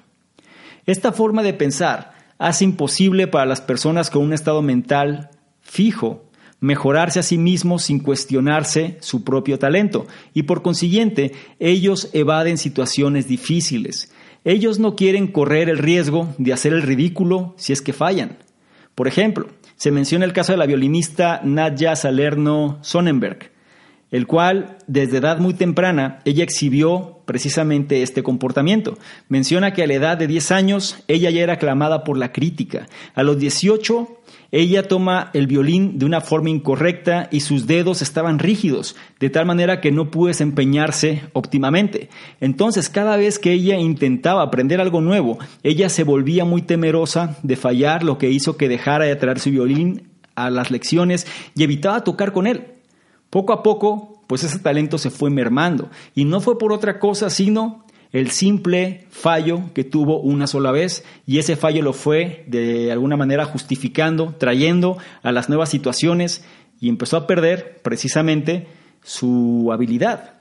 [0.85, 7.19] Esta forma de pensar hace imposible para las personas con un estado mental fijo mejorarse
[7.19, 14.11] a sí mismos sin cuestionarse su propio talento y por consiguiente ellos evaden situaciones difíciles.
[14.43, 18.37] Ellos no quieren correr el riesgo de hacer el ridículo si es que fallan.
[18.93, 19.47] Por ejemplo,
[19.79, 23.49] se menciona el caso de la violinista Nadja Salerno Sonnenberg,
[24.11, 28.97] el cual desde edad muy temprana ella exhibió precisamente este comportamiento.
[29.29, 32.87] Menciona que a la edad de 10 años ella ya era aclamada por la crítica.
[33.15, 34.18] A los 18
[34.51, 39.45] ella toma el violín de una forma incorrecta y sus dedos estaban rígidos, de tal
[39.45, 42.09] manera que no pudo desempeñarse óptimamente.
[42.39, 47.55] Entonces, cada vez que ella intentaba aprender algo nuevo, ella se volvía muy temerosa de
[47.55, 52.03] fallar, lo que hizo que dejara de traer su violín a las lecciones y evitaba
[52.03, 52.73] tocar con él.
[53.29, 57.29] Poco a poco, pues ese talento se fue mermando y no fue por otra cosa
[57.29, 62.91] sino el simple fallo que tuvo una sola vez y ese fallo lo fue de
[62.91, 66.43] alguna manera justificando, trayendo a las nuevas situaciones
[66.79, 68.67] y empezó a perder precisamente
[69.03, 70.33] su habilidad.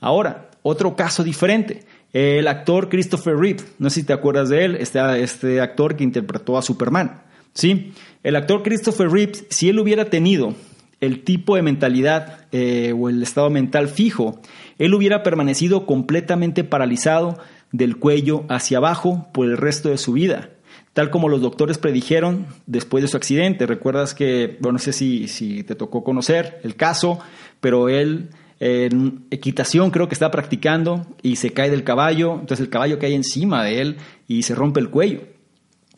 [0.00, 1.84] Ahora, otro caso diferente.
[2.12, 6.04] El actor Christopher Reeve, no sé si te acuerdas de él, este, este actor que
[6.04, 7.22] interpretó a Superman.
[7.52, 7.92] ¿sí?
[8.22, 10.54] El actor Christopher Reeve, si él hubiera tenido
[11.00, 14.40] el tipo de mentalidad eh, o el estado mental fijo,
[14.78, 17.38] él hubiera permanecido completamente paralizado
[17.72, 20.50] del cuello hacia abajo por el resto de su vida,
[20.92, 23.66] tal como los doctores predijeron después de su accidente.
[23.66, 27.18] Recuerdas que, bueno, no sé si, si te tocó conocer el caso,
[27.60, 32.70] pero él en equitación creo que está practicando y se cae del caballo, entonces el
[32.70, 35.20] caballo cae encima de él y se rompe el cuello.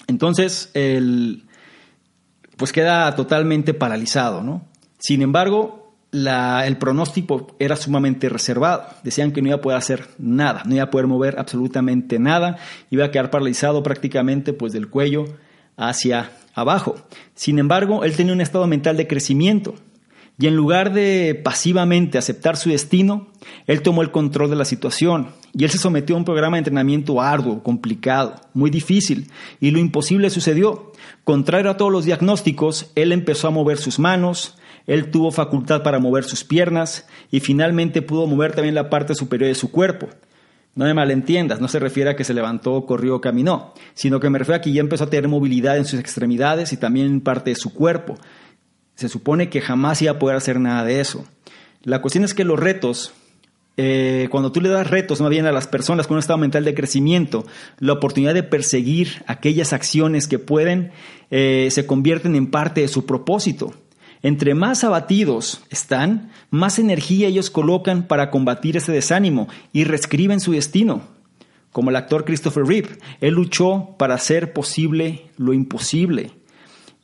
[0.08, 1.44] Entonces, el,
[2.56, 4.66] pues queda totalmente paralizado, ¿no?
[4.98, 8.86] Sin embargo, el pronóstico era sumamente reservado.
[9.02, 12.56] Decían que no iba a poder hacer nada, no iba a poder mover absolutamente nada,
[12.90, 15.24] iba a quedar paralizado prácticamente pues del cuello
[15.76, 16.96] hacia abajo.
[17.34, 19.74] Sin embargo, él tenía un estado mental de crecimiento
[20.40, 23.26] y en lugar de pasivamente aceptar su destino,
[23.66, 26.60] él tomó el control de la situación y él se sometió a un programa de
[26.60, 30.92] entrenamiento arduo, complicado, muy difícil, y lo imposible sucedió.
[31.24, 34.56] Contrario a todos los diagnósticos, él empezó a mover sus manos,
[34.88, 39.48] él tuvo facultad para mover sus piernas y finalmente pudo mover también la parte superior
[39.48, 40.08] de su cuerpo.
[40.74, 44.38] No me malentiendas, no se refiere a que se levantó, corrió caminó, sino que me
[44.38, 47.50] refiero a que ya empezó a tener movilidad en sus extremidades y también en parte
[47.50, 48.16] de su cuerpo.
[48.94, 51.26] Se supone que jamás iba a poder hacer nada de eso.
[51.82, 53.12] La cuestión es que los retos,
[53.76, 56.64] eh, cuando tú le das retos más bien a las personas con un estado mental
[56.64, 57.44] de crecimiento,
[57.78, 60.92] la oportunidad de perseguir aquellas acciones que pueden,
[61.30, 63.74] eh, se convierten en parte de su propósito.
[64.22, 70.52] Entre más abatidos están, más energía ellos colocan para combatir ese desánimo y reescriben su
[70.52, 71.02] destino.
[71.72, 76.32] Como el actor Christopher Reeve, él luchó para hacer posible lo imposible.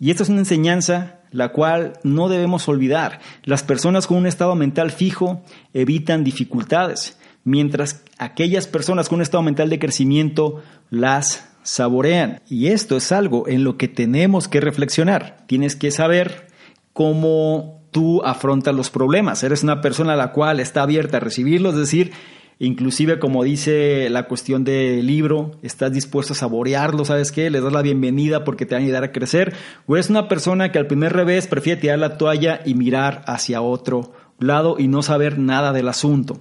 [0.01, 3.21] Y esta es una enseñanza la cual no debemos olvidar.
[3.43, 9.43] Las personas con un estado mental fijo evitan dificultades, mientras aquellas personas con un estado
[9.43, 12.41] mental de crecimiento las saborean.
[12.49, 15.45] Y esto es algo en lo que tenemos que reflexionar.
[15.47, 16.47] Tienes que saber
[16.95, 19.43] cómo tú afrontas los problemas.
[19.45, 22.13] Eres una persona a la cual está abierta a recibirlos, es decir,
[22.61, 27.51] Inclusive, como dice la cuestión del libro, estás dispuesto a saborearlo, ¿sabes qué?
[27.51, 29.55] Les das la bienvenida porque te van a ayudar a crecer.
[29.87, 33.61] O eres una persona que al primer revés prefiere tirar la toalla y mirar hacia
[33.61, 36.39] otro lado y no saber nada del asunto.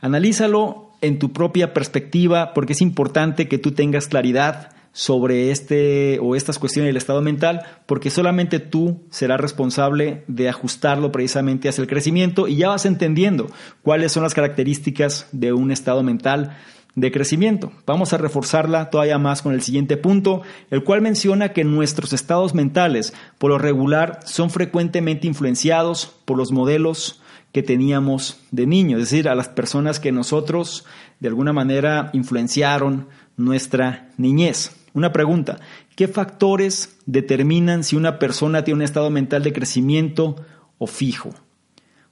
[0.00, 6.36] Analízalo en tu propia perspectiva porque es importante que tú tengas claridad sobre este o
[6.36, 11.88] estas cuestiones del estado mental, porque solamente tú serás responsable de ajustarlo precisamente hacia el
[11.88, 13.50] crecimiento y ya vas entendiendo
[13.82, 16.56] cuáles son las características de un estado mental
[16.94, 17.72] de crecimiento.
[17.86, 22.54] Vamos a reforzarla todavía más con el siguiente punto, el cual menciona que nuestros estados
[22.54, 29.10] mentales, por lo regular, son frecuentemente influenciados por los modelos que teníamos de niño, es
[29.10, 30.84] decir, a las personas que nosotros
[31.18, 34.83] de alguna manera influenciaron nuestra niñez.
[34.94, 35.58] Una pregunta,
[35.96, 40.36] ¿qué factores determinan si una persona tiene un estado mental de crecimiento
[40.78, 41.34] o fijo?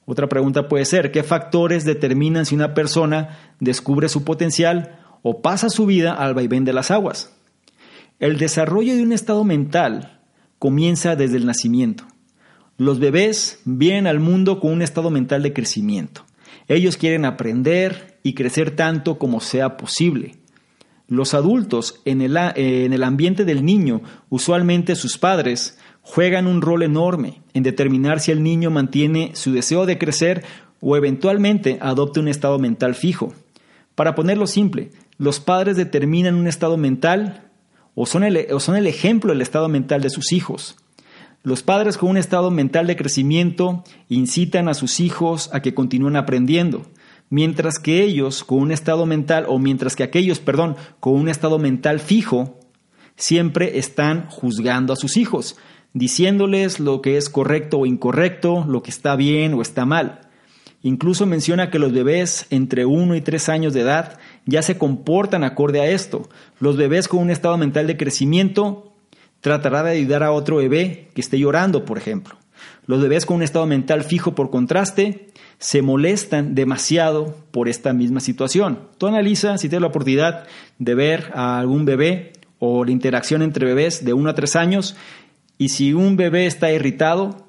[0.04, 5.70] Otra pregunta puede ser, ¿qué factores determinan si una persona descubre su potencial o pasa
[5.70, 7.32] su vida al vaivén de las aguas?
[8.18, 10.20] El desarrollo de un estado mental
[10.58, 12.04] comienza desde el nacimiento.
[12.78, 16.24] Los bebés vienen al mundo con un estado mental de crecimiento.
[16.66, 20.41] Ellos quieren aprender y crecer tanto como sea posible.
[21.12, 26.82] Los adultos en el, en el ambiente del niño, usualmente sus padres, juegan un rol
[26.82, 30.42] enorme en determinar si el niño mantiene su deseo de crecer
[30.80, 33.34] o eventualmente adopte un estado mental fijo.
[33.94, 37.50] Para ponerlo simple, los padres determinan un estado mental
[37.94, 40.76] o son, el, o son el ejemplo del estado mental de sus hijos.
[41.42, 46.16] Los padres con un estado mental de crecimiento incitan a sus hijos a que continúen
[46.16, 46.86] aprendiendo,
[47.32, 51.58] mientras que ellos con un estado mental, o mientras que aquellos, perdón, con un estado
[51.58, 52.60] mental fijo,
[53.16, 55.56] siempre están juzgando a sus hijos,
[55.94, 60.28] diciéndoles lo que es correcto o incorrecto, lo que está bien o está mal.
[60.82, 65.42] Incluso menciona que los bebés entre 1 y 3 años de edad ya se comportan
[65.42, 66.28] acorde a esto.
[66.60, 68.92] Los bebés con un estado mental de crecimiento
[69.40, 72.41] tratará de ayudar a otro bebé que esté llorando, por ejemplo.
[72.86, 78.20] Los bebés con un estado mental fijo, por contraste, se molestan demasiado por esta misma
[78.20, 78.80] situación.
[78.98, 80.46] Tú analiza si tienes la oportunidad
[80.78, 84.96] de ver a algún bebé o la interacción entre bebés de 1 a 3 años
[85.58, 87.46] y si un bebé está irritado,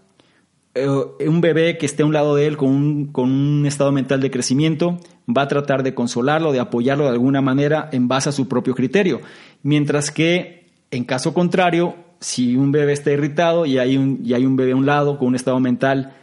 [0.75, 3.91] eh, un bebé que esté a un lado de él con un, con un estado
[3.91, 8.29] mental de crecimiento va a tratar de consolarlo, de apoyarlo de alguna manera en base
[8.29, 9.21] a su propio criterio.
[9.61, 14.45] Mientras que, en caso contrario, si un bebé está irritado y hay un, y hay
[14.45, 16.13] un bebé a un lado con un estado mental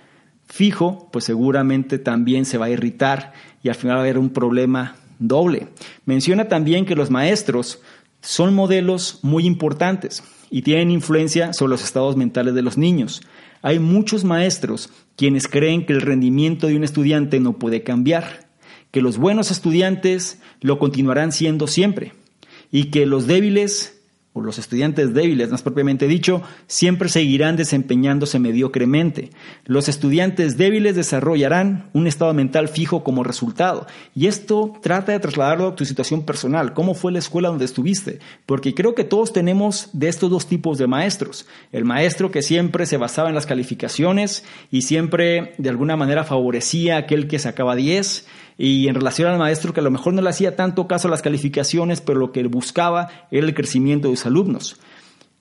[0.47, 4.31] fijo, pues seguramente también se va a irritar y al final va a haber un
[4.31, 5.69] problema doble.
[6.07, 7.83] Menciona también que los maestros
[8.23, 13.21] son modelos muy importantes y tienen influencia sobre los estados mentales de los niños.
[13.61, 18.49] Hay muchos maestros quienes creen que el rendimiento de un estudiante no puede cambiar,
[18.90, 22.15] que los buenos estudiantes lo continuarán siendo siempre
[22.73, 24.00] y que los débiles
[24.33, 29.31] o los estudiantes débiles, más propiamente dicho, siempre seguirán desempeñándose mediocremente.
[29.64, 33.88] Los estudiantes débiles desarrollarán un estado mental fijo como resultado.
[34.14, 36.74] Y esto trata de trasladarlo a tu situación personal.
[36.74, 38.20] ¿Cómo fue la escuela donde estuviste?
[38.46, 41.48] Porque creo que todos tenemos de estos dos tipos de maestros.
[41.72, 46.94] El maestro que siempre se basaba en las calificaciones y siempre de alguna manera favorecía
[46.94, 48.26] a aquel que sacaba 10
[48.63, 51.11] y en relación al maestro que a lo mejor no le hacía tanto caso a
[51.11, 54.77] las calificaciones, pero lo que buscaba era el crecimiento de sus alumnos.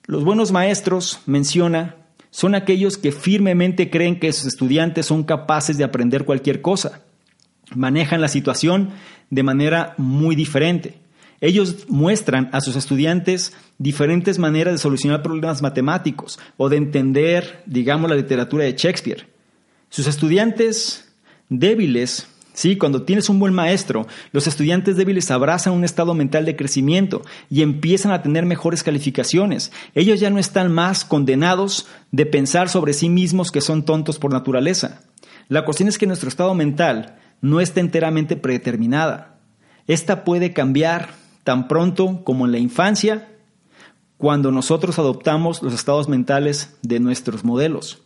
[0.06, 1.96] Los buenos maestros, menciona,
[2.30, 7.02] son aquellos que firmemente creen que sus estudiantes son capaces de aprender cualquier cosa.
[7.74, 8.88] Manejan la situación
[9.28, 10.98] de manera muy diferente.
[11.42, 18.08] Ellos muestran a sus estudiantes diferentes maneras de solucionar problemas matemáticos o de entender, digamos,
[18.08, 19.26] la literatura de Shakespeare.
[19.90, 21.12] Sus estudiantes
[21.50, 22.26] débiles
[22.60, 27.22] Sí, cuando tienes un buen maestro, los estudiantes débiles abrazan un estado mental de crecimiento
[27.48, 29.72] y empiezan a tener mejores calificaciones.
[29.94, 34.30] Ellos ya no están más condenados de pensar sobre sí mismos que son tontos por
[34.30, 35.00] naturaleza.
[35.48, 39.38] La cuestión es que nuestro estado mental no está enteramente predeterminada.
[39.86, 43.26] Esta puede cambiar tan pronto como en la infancia,
[44.18, 48.02] cuando nosotros adoptamos los estados mentales de nuestros modelos.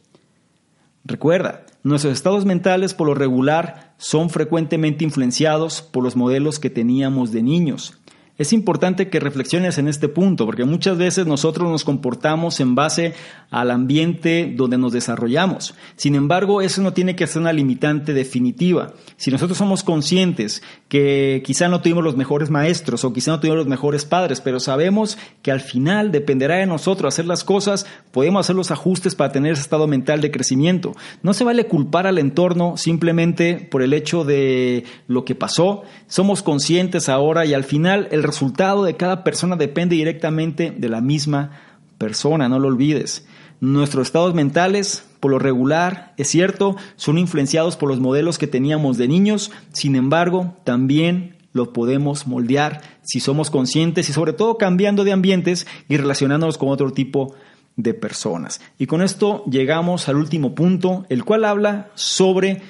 [1.05, 7.31] Recuerda, nuestros estados mentales por lo regular son frecuentemente influenciados por los modelos que teníamos
[7.31, 7.99] de niños.
[8.37, 13.15] Es importante que reflexiones en este punto, porque muchas veces nosotros nos comportamos en base
[13.49, 15.77] al ambiente donde nos desarrollamos.
[15.95, 18.95] Sin embargo, eso no tiene que ser una limitante definitiva.
[19.17, 23.59] Si nosotros somos conscientes que quizá no tuvimos los mejores maestros o quizá no tuvimos
[23.59, 28.45] los mejores padres, pero sabemos que al final dependerá de nosotros hacer las cosas, podemos
[28.45, 30.97] hacer los ajustes para tener ese estado mental de crecimiento.
[31.23, 35.85] No se vale culpar al entorno simplemente por el hecho de lo que pasó.
[36.09, 41.01] Somos conscientes ahora y al final el resultado de cada persona depende directamente de la
[41.01, 41.53] misma
[41.99, 43.27] persona, no lo olvides.
[43.61, 48.99] Nuestros estados mentales, por lo regular, es cierto, son influenciados por los modelos que teníamos
[48.99, 55.05] de niños, sin embargo, también lo podemos moldear si somos conscientes y sobre todo cambiando
[55.05, 57.35] de ambientes y relacionándonos con otro tipo
[57.77, 58.61] de personas.
[58.77, 62.61] Y con esto llegamos al último punto, el cual habla sobre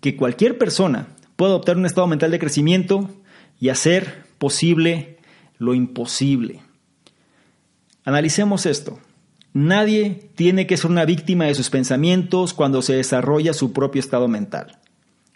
[0.00, 3.10] que cualquier persona puede adoptar un estado mental de crecimiento
[3.60, 5.18] y hacer posible
[5.58, 6.62] lo imposible.
[8.04, 8.98] Analicemos esto.
[9.52, 14.26] Nadie tiene que ser una víctima de sus pensamientos cuando se desarrolla su propio estado
[14.26, 14.80] mental.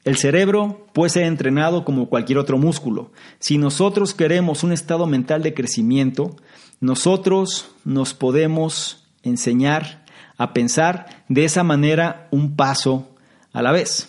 [0.02, 3.12] El cerebro puede ser entrenado como cualquier otro músculo.
[3.38, 6.34] Si nosotros queremos un estado mental de crecimiento,
[6.80, 10.04] nosotros nos podemos enseñar
[10.36, 13.14] a pensar de esa manera un paso
[13.52, 14.08] a la vez.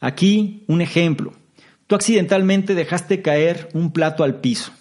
[0.00, 1.34] Aquí un ejemplo.
[1.86, 4.72] Tú accidentalmente dejaste caer un plato al piso.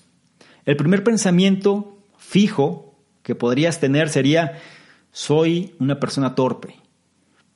[0.66, 4.60] El primer pensamiento fijo que podrías tener sería,
[5.12, 6.76] soy una persona torpe.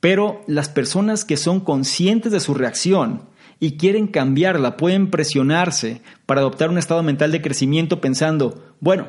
[0.00, 3.22] Pero las personas que son conscientes de su reacción
[3.60, 9.08] y quieren cambiarla pueden presionarse para adoptar un estado mental de crecimiento pensando, bueno,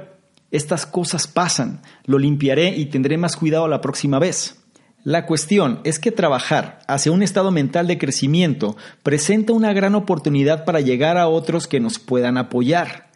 [0.51, 4.58] estas cosas pasan, lo limpiaré y tendré más cuidado la próxima vez.
[5.05, 10.65] La cuestión es que trabajar hacia un estado mental de crecimiento presenta una gran oportunidad
[10.65, 13.09] para llegar a otros que nos puedan apoyar,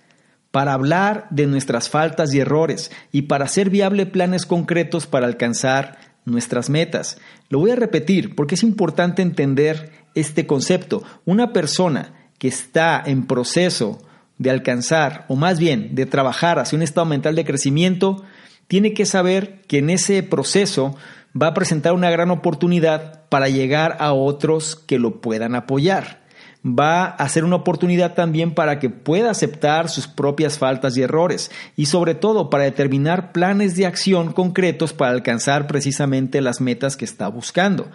[0.52, 5.98] para hablar de nuestras faltas y errores y para hacer viable planes concretos para alcanzar
[6.24, 7.18] nuestras metas.
[7.50, 11.04] Lo voy a repetir porque es importante entender este concepto.
[11.26, 14.02] Una persona que está en proceso
[14.38, 18.24] de alcanzar, o más bien de trabajar hacia un estado mental de crecimiento,
[18.68, 20.96] tiene que saber que en ese proceso
[21.40, 26.24] va a presentar una gran oportunidad para llegar a otros que lo puedan apoyar.
[26.66, 31.52] Va a ser una oportunidad también para que pueda aceptar sus propias faltas y errores
[31.76, 37.04] y sobre todo para determinar planes de acción concretos para alcanzar precisamente las metas que
[37.04, 37.92] está buscando.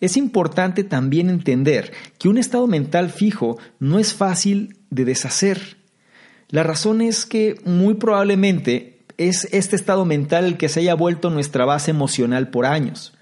[0.00, 5.78] Es importante también entender que un estado mental fijo no es fácil de deshacer.
[6.48, 8.91] La razón es que muy probablemente
[9.28, 13.12] es este estado mental el que se haya vuelto nuestra base emocional por años.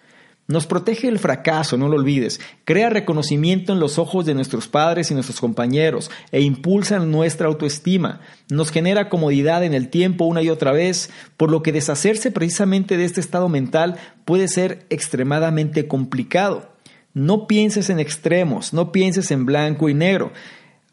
[0.51, 5.09] Nos protege el fracaso, no lo olvides, crea reconocimiento en los ojos de nuestros padres
[5.09, 8.20] y nuestros compañeros e impulsa nuestra autoestima,
[8.51, 12.96] nos genera comodidad en el tiempo una y otra vez, por lo que deshacerse precisamente
[12.96, 16.72] de este estado mental puede ser extremadamente complicado.
[17.14, 20.32] No pienses en extremos, no pienses en blanco y negro.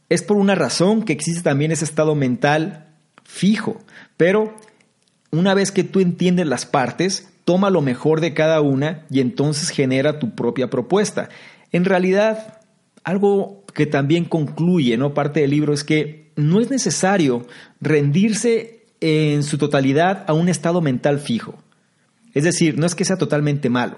[0.09, 2.89] Es por una razón que existe también ese estado mental
[3.23, 3.79] fijo,
[4.17, 4.55] pero
[5.31, 9.69] una vez que tú entiendes las partes, toma lo mejor de cada una y entonces
[9.69, 11.29] genera tu propia propuesta.
[11.71, 12.59] En realidad,
[13.03, 15.13] algo que también concluye, ¿no?
[15.13, 17.47] Parte del libro es que no es necesario
[17.79, 21.55] rendirse en su totalidad a un estado mental fijo.
[22.33, 23.97] Es decir, no es que sea totalmente malo.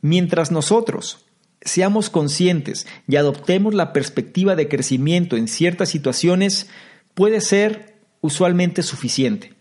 [0.00, 1.26] Mientras nosotros
[1.60, 6.68] seamos conscientes y adoptemos la perspectiva de crecimiento en ciertas situaciones,
[7.14, 9.57] puede ser usualmente suficiente.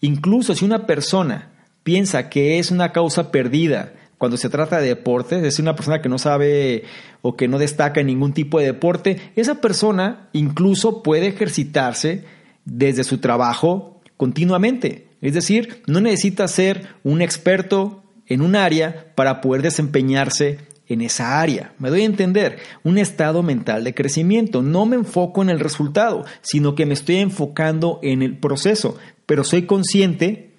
[0.00, 1.50] Incluso si una persona
[1.82, 6.10] piensa que es una causa perdida cuando se trata de deporte, es una persona que
[6.10, 6.84] no sabe
[7.22, 12.24] o que no destaca en ningún tipo de deporte, esa persona incluso puede ejercitarse
[12.66, 15.08] desde su trabajo continuamente.
[15.22, 21.40] Es decir, no necesita ser un experto en un área para poder desempeñarse en esa
[21.40, 21.72] área.
[21.78, 24.60] Me doy a entender, un estado mental de crecimiento.
[24.60, 28.98] No me enfoco en el resultado, sino que me estoy enfocando en el proceso,
[29.30, 30.50] pero soy consciente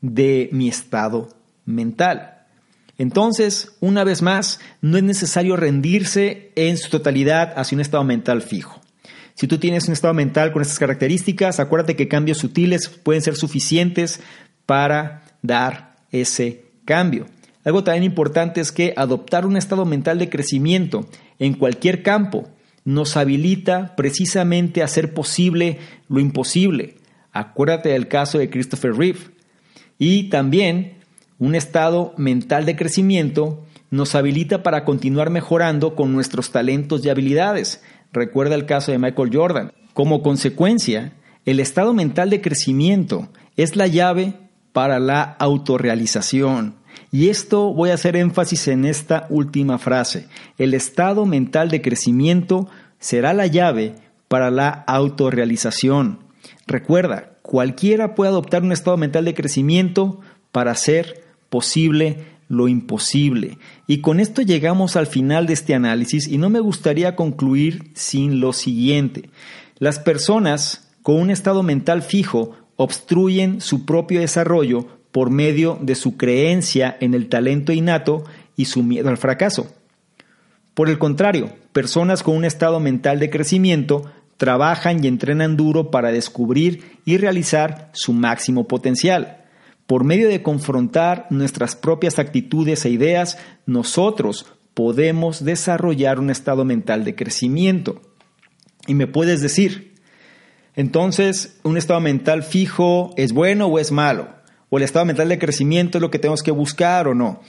[0.00, 1.28] de mi estado
[1.64, 2.38] mental.
[2.98, 8.42] Entonces, una vez más, no es necesario rendirse en su totalidad hacia un estado mental
[8.42, 8.80] fijo.
[9.34, 13.36] Si tú tienes un estado mental con estas características, acuérdate que cambios sutiles pueden ser
[13.36, 14.18] suficientes
[14.66, 17.26] para dar ese cambio.
[17.62, 21.08] Algo también importante es que adoptar un estado mental de crecimiento
[21.38, 22.48] en cualquier campo
[22.84, 26.96] nos habilita precisamente a hacer posible lo imposible.
[27.36, 29.20] Acuérdate del caso de Christopher Reeve.
[29.98, 30.94] Y también
[31.38, 37.82] un estado mental de crecimiento nos habilita para continuar mejorando con nuestros talentos y habilidades.
[38.10, 39.72] Recuerda el caso de Michael Jordan.
[39.92, 41.12] Como consecuencia,
[41.44, 44.32] el estado mental de crecimiento es la llave
[44.72, 46.76] para la autorrealización.
[47.12, 50.28] Y esto voy a hacer énfasis en esta última frase.
[50.56, 52.66] El estado mental de crecimiento
[52.98, 53.94] será la llave
[54.28, 56.25] para la autorrealización.
[56.66, 60.20] Recuerda, cualquiera puede adoptar un estado mental de crecimiento
[60.52, 63.58] para ser posible lo imposible.
[63.86, 68.40] Y con esto llegamos al final de este análisis y no me gustaría concluir sin
[68.40, 69.30] lo siguiente.
[69.78, 76.16] Las personas con un estado mental fijo obstruyen su propio desarrollo por medio de su
[76.16, 78.24] creencia en el talento innato
[78.56, 79.72] y su miedo al fracaso.
[80.74, 86.12] Por el contrario, personas con un estado mental de crecimiento trabajan y entrenan duro para
[86.12, 89.44] descubrir y realizar su máximo potencial.
[89.86, 97.04] Por medio de confrontar nuestras propias actitudes e ideas, nosotros podemos desarrollar un estado mental
[97.04, 98.02] de crecimiento.
[98.86, 99.94] Y me puedes decir,
[100.74, 104.28] entonces, ¿un estado mental fijo es bueno o es malo?
[104.68, 107.40] ¿O el estado mental de crecimiento es lo que tenemos que buscar o no?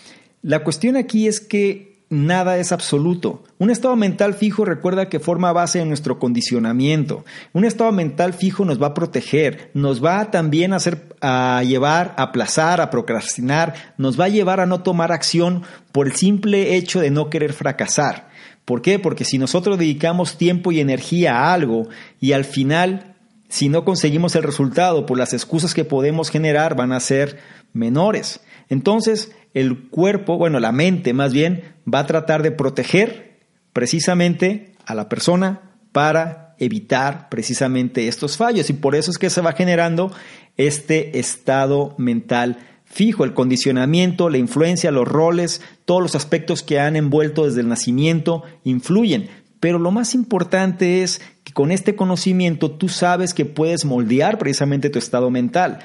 [0.42, 3.44] La cuestión aquí es que nada es absoluto.
[3.58, 7.26] Un estado mental fijo recuerda que forma base en nuestro condicionamiento.
[7.54, 12.14] Un estado mental fijo nos va a proteger, nos va también a hacer a llevar
[12.18, 16.76] a aplazar, a procrastinar, nos va a llevar a no tomar acción por el simple
[16.76, 18.30] hecho de no querer fracasar.
[18.66, 19.00] ¿Por qué?
[19.00, 21.88] Porque si nosotros dedicamos tiempo y energía a algo
[22.20, 23.16] y al final
[23.50, 27.40] si no conseguimos el resultado por las excusas que podemos generar van a ser
[27.74, 28.42] menores.
[28.70, 33.40] Entonces, el cuerpo, bueno, la mente más bien, va a tratar de proteger
[33.74, 38.70] precisamente a la persona para evitar precisamente estos fallos.
[38.70, 40.12] Y por eso es que se va generando
[40.58, 46.96] este estado mental fijo, el condicionamiento, la influencia, los roles, todos los aspectos que han
[46.96, 49.30] envuelto desde el nacimiento influyen.
[49.60, 54.90] Pero lo más importante es que con este conocimiento tú sabes que puedes moldear precisamente
[54.90, 55.80] tu estado mental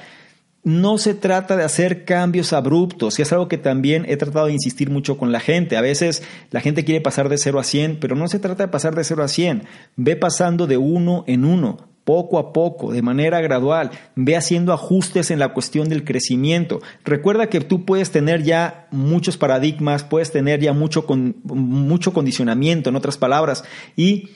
[0.63, 4.53] no se trata de hacer cambios abruptos, y es algo que también he tratado de
[4.53, 5.75] insistir mucho con la gente.
[5.75, 8.71] A veces la gente quiere pasar de 0 a 100, pero no se trata de
[8.71, 9.63] pasar de 0 a 100.
[9.97, 13.91] Ve pasando de uno en uno, poco a poco, de manera gradual.
[14.15, 16.81] Ve haciendo ajustes en la cuestión del crecimiento.
[17.03, 21.05] Recuerda que tú puedes tener ya muchos paradigmas, puedes tener ya mucho,
[21.43, 23.65] mucho condicionamiento, en otras palabras,
[23.97, 24.29] y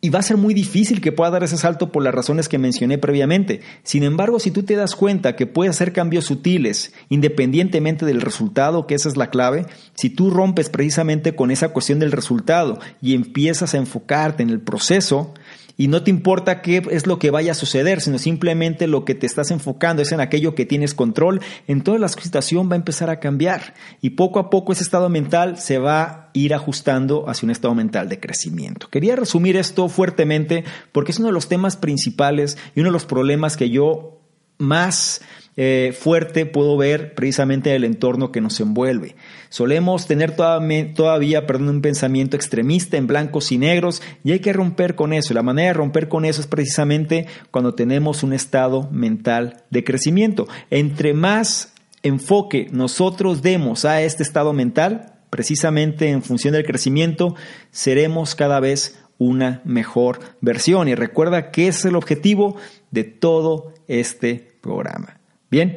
[0.00, 2.58] y va a ser muy difícil que pueda dar ese salto por las razones que
[2.58, 3.60] mencioné previamente.
[3.82, 8.86] Sin embargo, si tú te das cuenta que puedes hacer cambios sutiles independientemente del resultado,
[8.86, 13.14] que esa es la clave, si tú rompes precisamente con esa cuestión del resultado y
[13.14, 15.34] empiezas a enfocarte en el proceso,
[15.78, 19.14] y no te importa qué es lo que vaya a suceder, sino simplemente lo que
[19.14, 23.08] te estás enfocando es en aquello que tienes control, entonces la situación va a empezar
[23.08, 27.46] a cambiar y poco a poco ese estado mental se va a ir ajustando hacia
[27.46, 28.88] un estado mental de crecimiento.
[28.90, 33.06] Quería resumir esto fuertemente porque es uno de los temas principales y uno de los
[33.06, 34.17] problemas que yo
[34.58, 35.22] más
[35.60, 39.16] eh, fuerte puedo ver precisamente el entorno que nos envuelve.
[39.48, 44.94] Solemos tener todavía, perdón, un pensamiento extremista en blancos y negros y hay que romper
[44.94, 45.34] con eso.
[45.34, 50.46] La manera de romper con eso es precisamente cuando tenemos un estado mental de crecimiento.
[50.70, 51.72] Entre más
[52.04, 57.34] enfoque nosotros demos a este estado mental, precisamente en función del crecimiento,
[57.72, 60.86] seremos cada vez una mejor versión.
[60.86, 62.54] Y recuerda que es el objetivo
[62.92, 65.18] de todo este programa.
[65.50, 65.76] Bien,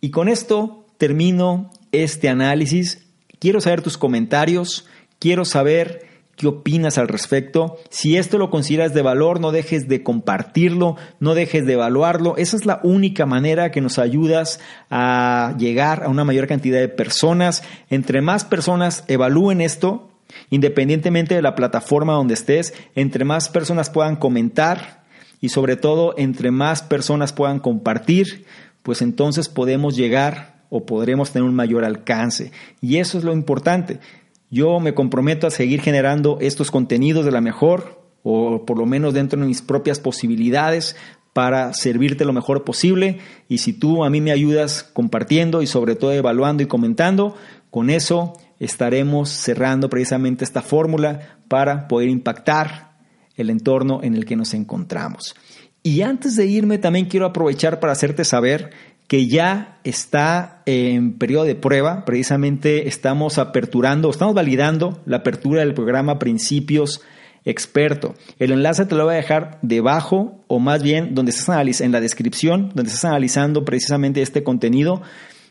[0.00, 3.06] y con esto termino este análisis.
[3.38, 4.86] Quiero saber tus comentarios,
[5.18, 7.78] quiero saber ¿Qué opinas al respecto?
[7.90, 12.36] Si esto lo consideras de valor, no dejes de compartirlo, no dejes de evaluarlo.
[12.36, 14.58] Esa es la única manera que nos ayudas
[14.90, 17.62] a llegar a una mayor cantidad de personas.
[17.88, 20.10] Entre más personas evalúen esto,
[20.50, 25.03] independientemente de la plataforma donde estés, entre más personas puedan comentar
[25.44, 28.46] y sobre todo entre más personas puedan compartir,
[28.82, 32.50] pues entonces podemos llegar o podremos tener un mayor alcance.
[32.80, 34.00] Y eso es lo importante.
[34.48, 39.12] Yo me comprometo a seguir generando estos contenidos de la mejor, o por lo menos
[39.12, 40.96] dentro de mis propias posibilidades,
[41.34, 43.18] para servirte lo mejor posible.
[43.46, 47.36] Y si tú a mí me ayudas compartiendo y sobre todo evaluando y comentando,
[47.70, 52.93] con eso estaremos cerrando precisamente esta fórmula para poder impactar
[53.36, 55.34] el entorno en el que nos encontramos.
[55.82, 58.70] Y antes de irme también quiero aprovechar para hacerte saber
[59.06, 62.04] que ya está en periodo de prueba.
[62.04, 67.02] Precisamente estamos aperturando, estamos validando la apertura del programa Principios
[67.44, 68.14] Experto.
[68.38, 72.00] El enlace te lo voy a dejar debajo o más bien donde estás en la
[72.00, 75.02] descripción, donde estás analizando precisamente este contenido.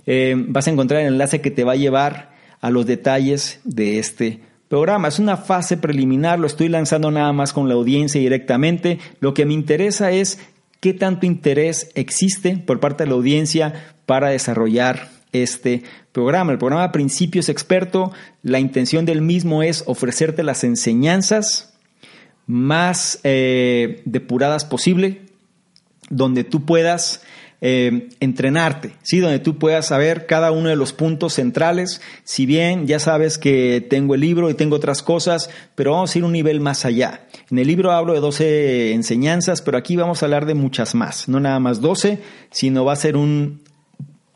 [0.07, 3.99] Eh, vas a encontrar el enlace que te va a llevar a los detalles de
[3.99, 4.52] este programa.
[4.73, 8.97] Es una fase preliminar, lo estoy lanzando nada más con la audiencia directamente.
[9.19, 10.39] Lo que me interesa es
[10.79, 16.53] qué tanto interés existe por parte de la audiencia para desarrollar este programa.
[16.53, 21.75] El programa Principios Experto, la intención del mismo es ofrecerte las enseñanzas
[22.47, 25.21] más eh, depuradas posible,
[26.09, 27.21] donde tú puedas
[27.65, 29.19] eh, entrenarte, ¿sí?
[29.19, 32.01] donde tú puedas saber cada uno de los puntos centrales.
[32.25, 36.17] Si bien ya sabes que tengo el libro y tengo otras cosas, pero vamos a
[36.17, 37.25] ir un nivel más allá.
[37.49, 41.29] En el libro hablo de 12 enseñanzas, pero aquí vamos a hablar de muchas más,
[41.29, 42.19] no nada más 12,
[42.51, 43.61] sino va a ser un,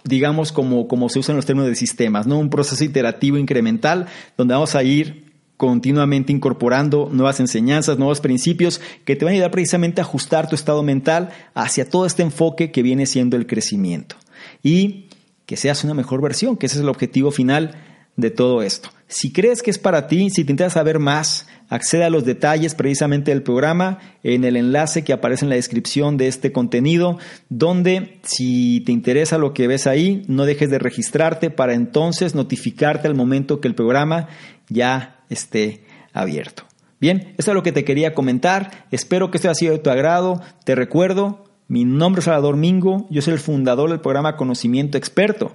[0.06, 2.40] digamos, como, como se usa en los términos de sistemas, ¿no?
[2.40, 4.06] Un proceso iterativo incremental
[4.38, 5.27] donde vamos a ir
[5.58, 10.56] continuamente incorporando nuevas enseñanzas, nuevos principios que te van a ayudar precisamente a ajustar tu
[10.56, 14.16] estado mental hacia todo este enfoque que viene siendo el crecimiento
[14.64, 15.08] y
[15.48, 17.76] que seas una mejor versión, que ese es el objetivo final
[18.16, 18.90] de todo esto.
[19.08, 22.76] Si crees que es para ti, si te interesa saber más, accede a los detalles
[22.76, 27.18] precisamente del programa en el enlace que aparece en la descripción de este contenido,
[27.50, 33.08] donde si te interesa lo que ves ahí, no dejes de registrarte para entonces notificarte
[33.08, 34.28] al momento que el programa
[34.68, 36.64] ya esté abierto.
[37.00, 38.88] Bien, esto es lo que te quería comentar.
[38.92, 40.42] Espero que esto haya sido de tu agrado.
[40.64, 45.52] Te recuerdo, mi nombre es Salvador Mingo, yo soy el fundador del programa Conocimiento Experto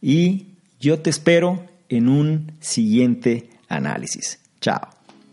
[0.00, 0.48] y
[0.80, 4.40] yo te espero en un siguiente análisis.
[4.60, 4.88] Chao.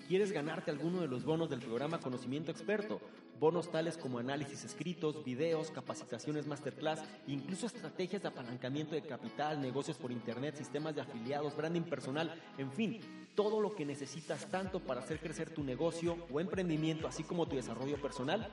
[0.07, 3.01] ¿Quieres ganarte alguno de los bonos del programa Conocimiento Experto?
[3.39, 9.97] Bonos tales como análisis escritos, videos, capacitaciones masterclass, incluso estrategias de apalancamiento de capital, negocios
[9.97, 12.99] por internet, sistemas de afiliados, branding personal, en fin,
[13.35, 17.55] todo lo que necesitas tanto para hacer crecer tu negocio o emprendimiento, así como tu
[17.55, 18.49] desarrollo personal.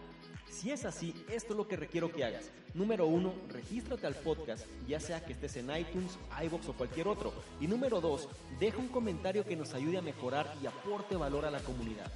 [0.49, 2.51] Si es así, esto es lo que requiero que hagas.
[2.74, 7.33] Número uno, regístrate al podcast, ya sea que estés en iTunes, iBox o cualquier otro.
[7.61, 8.29] Y número dos,
[8.61, 12.11] deja un comentario que nos ayude a mejorar y aporte valor a la comunidad.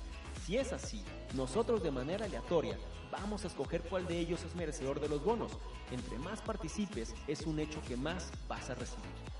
[0.46, 1.02] Si es así,
[1.34, 2.78] nosotros de manera aleatoria
[3.10, 5.52] vamos a escoger cuál de ellos es merecedor de los bonos.
[5.90, 9.39] Entre más participes, es un hecho que más vas a recibir.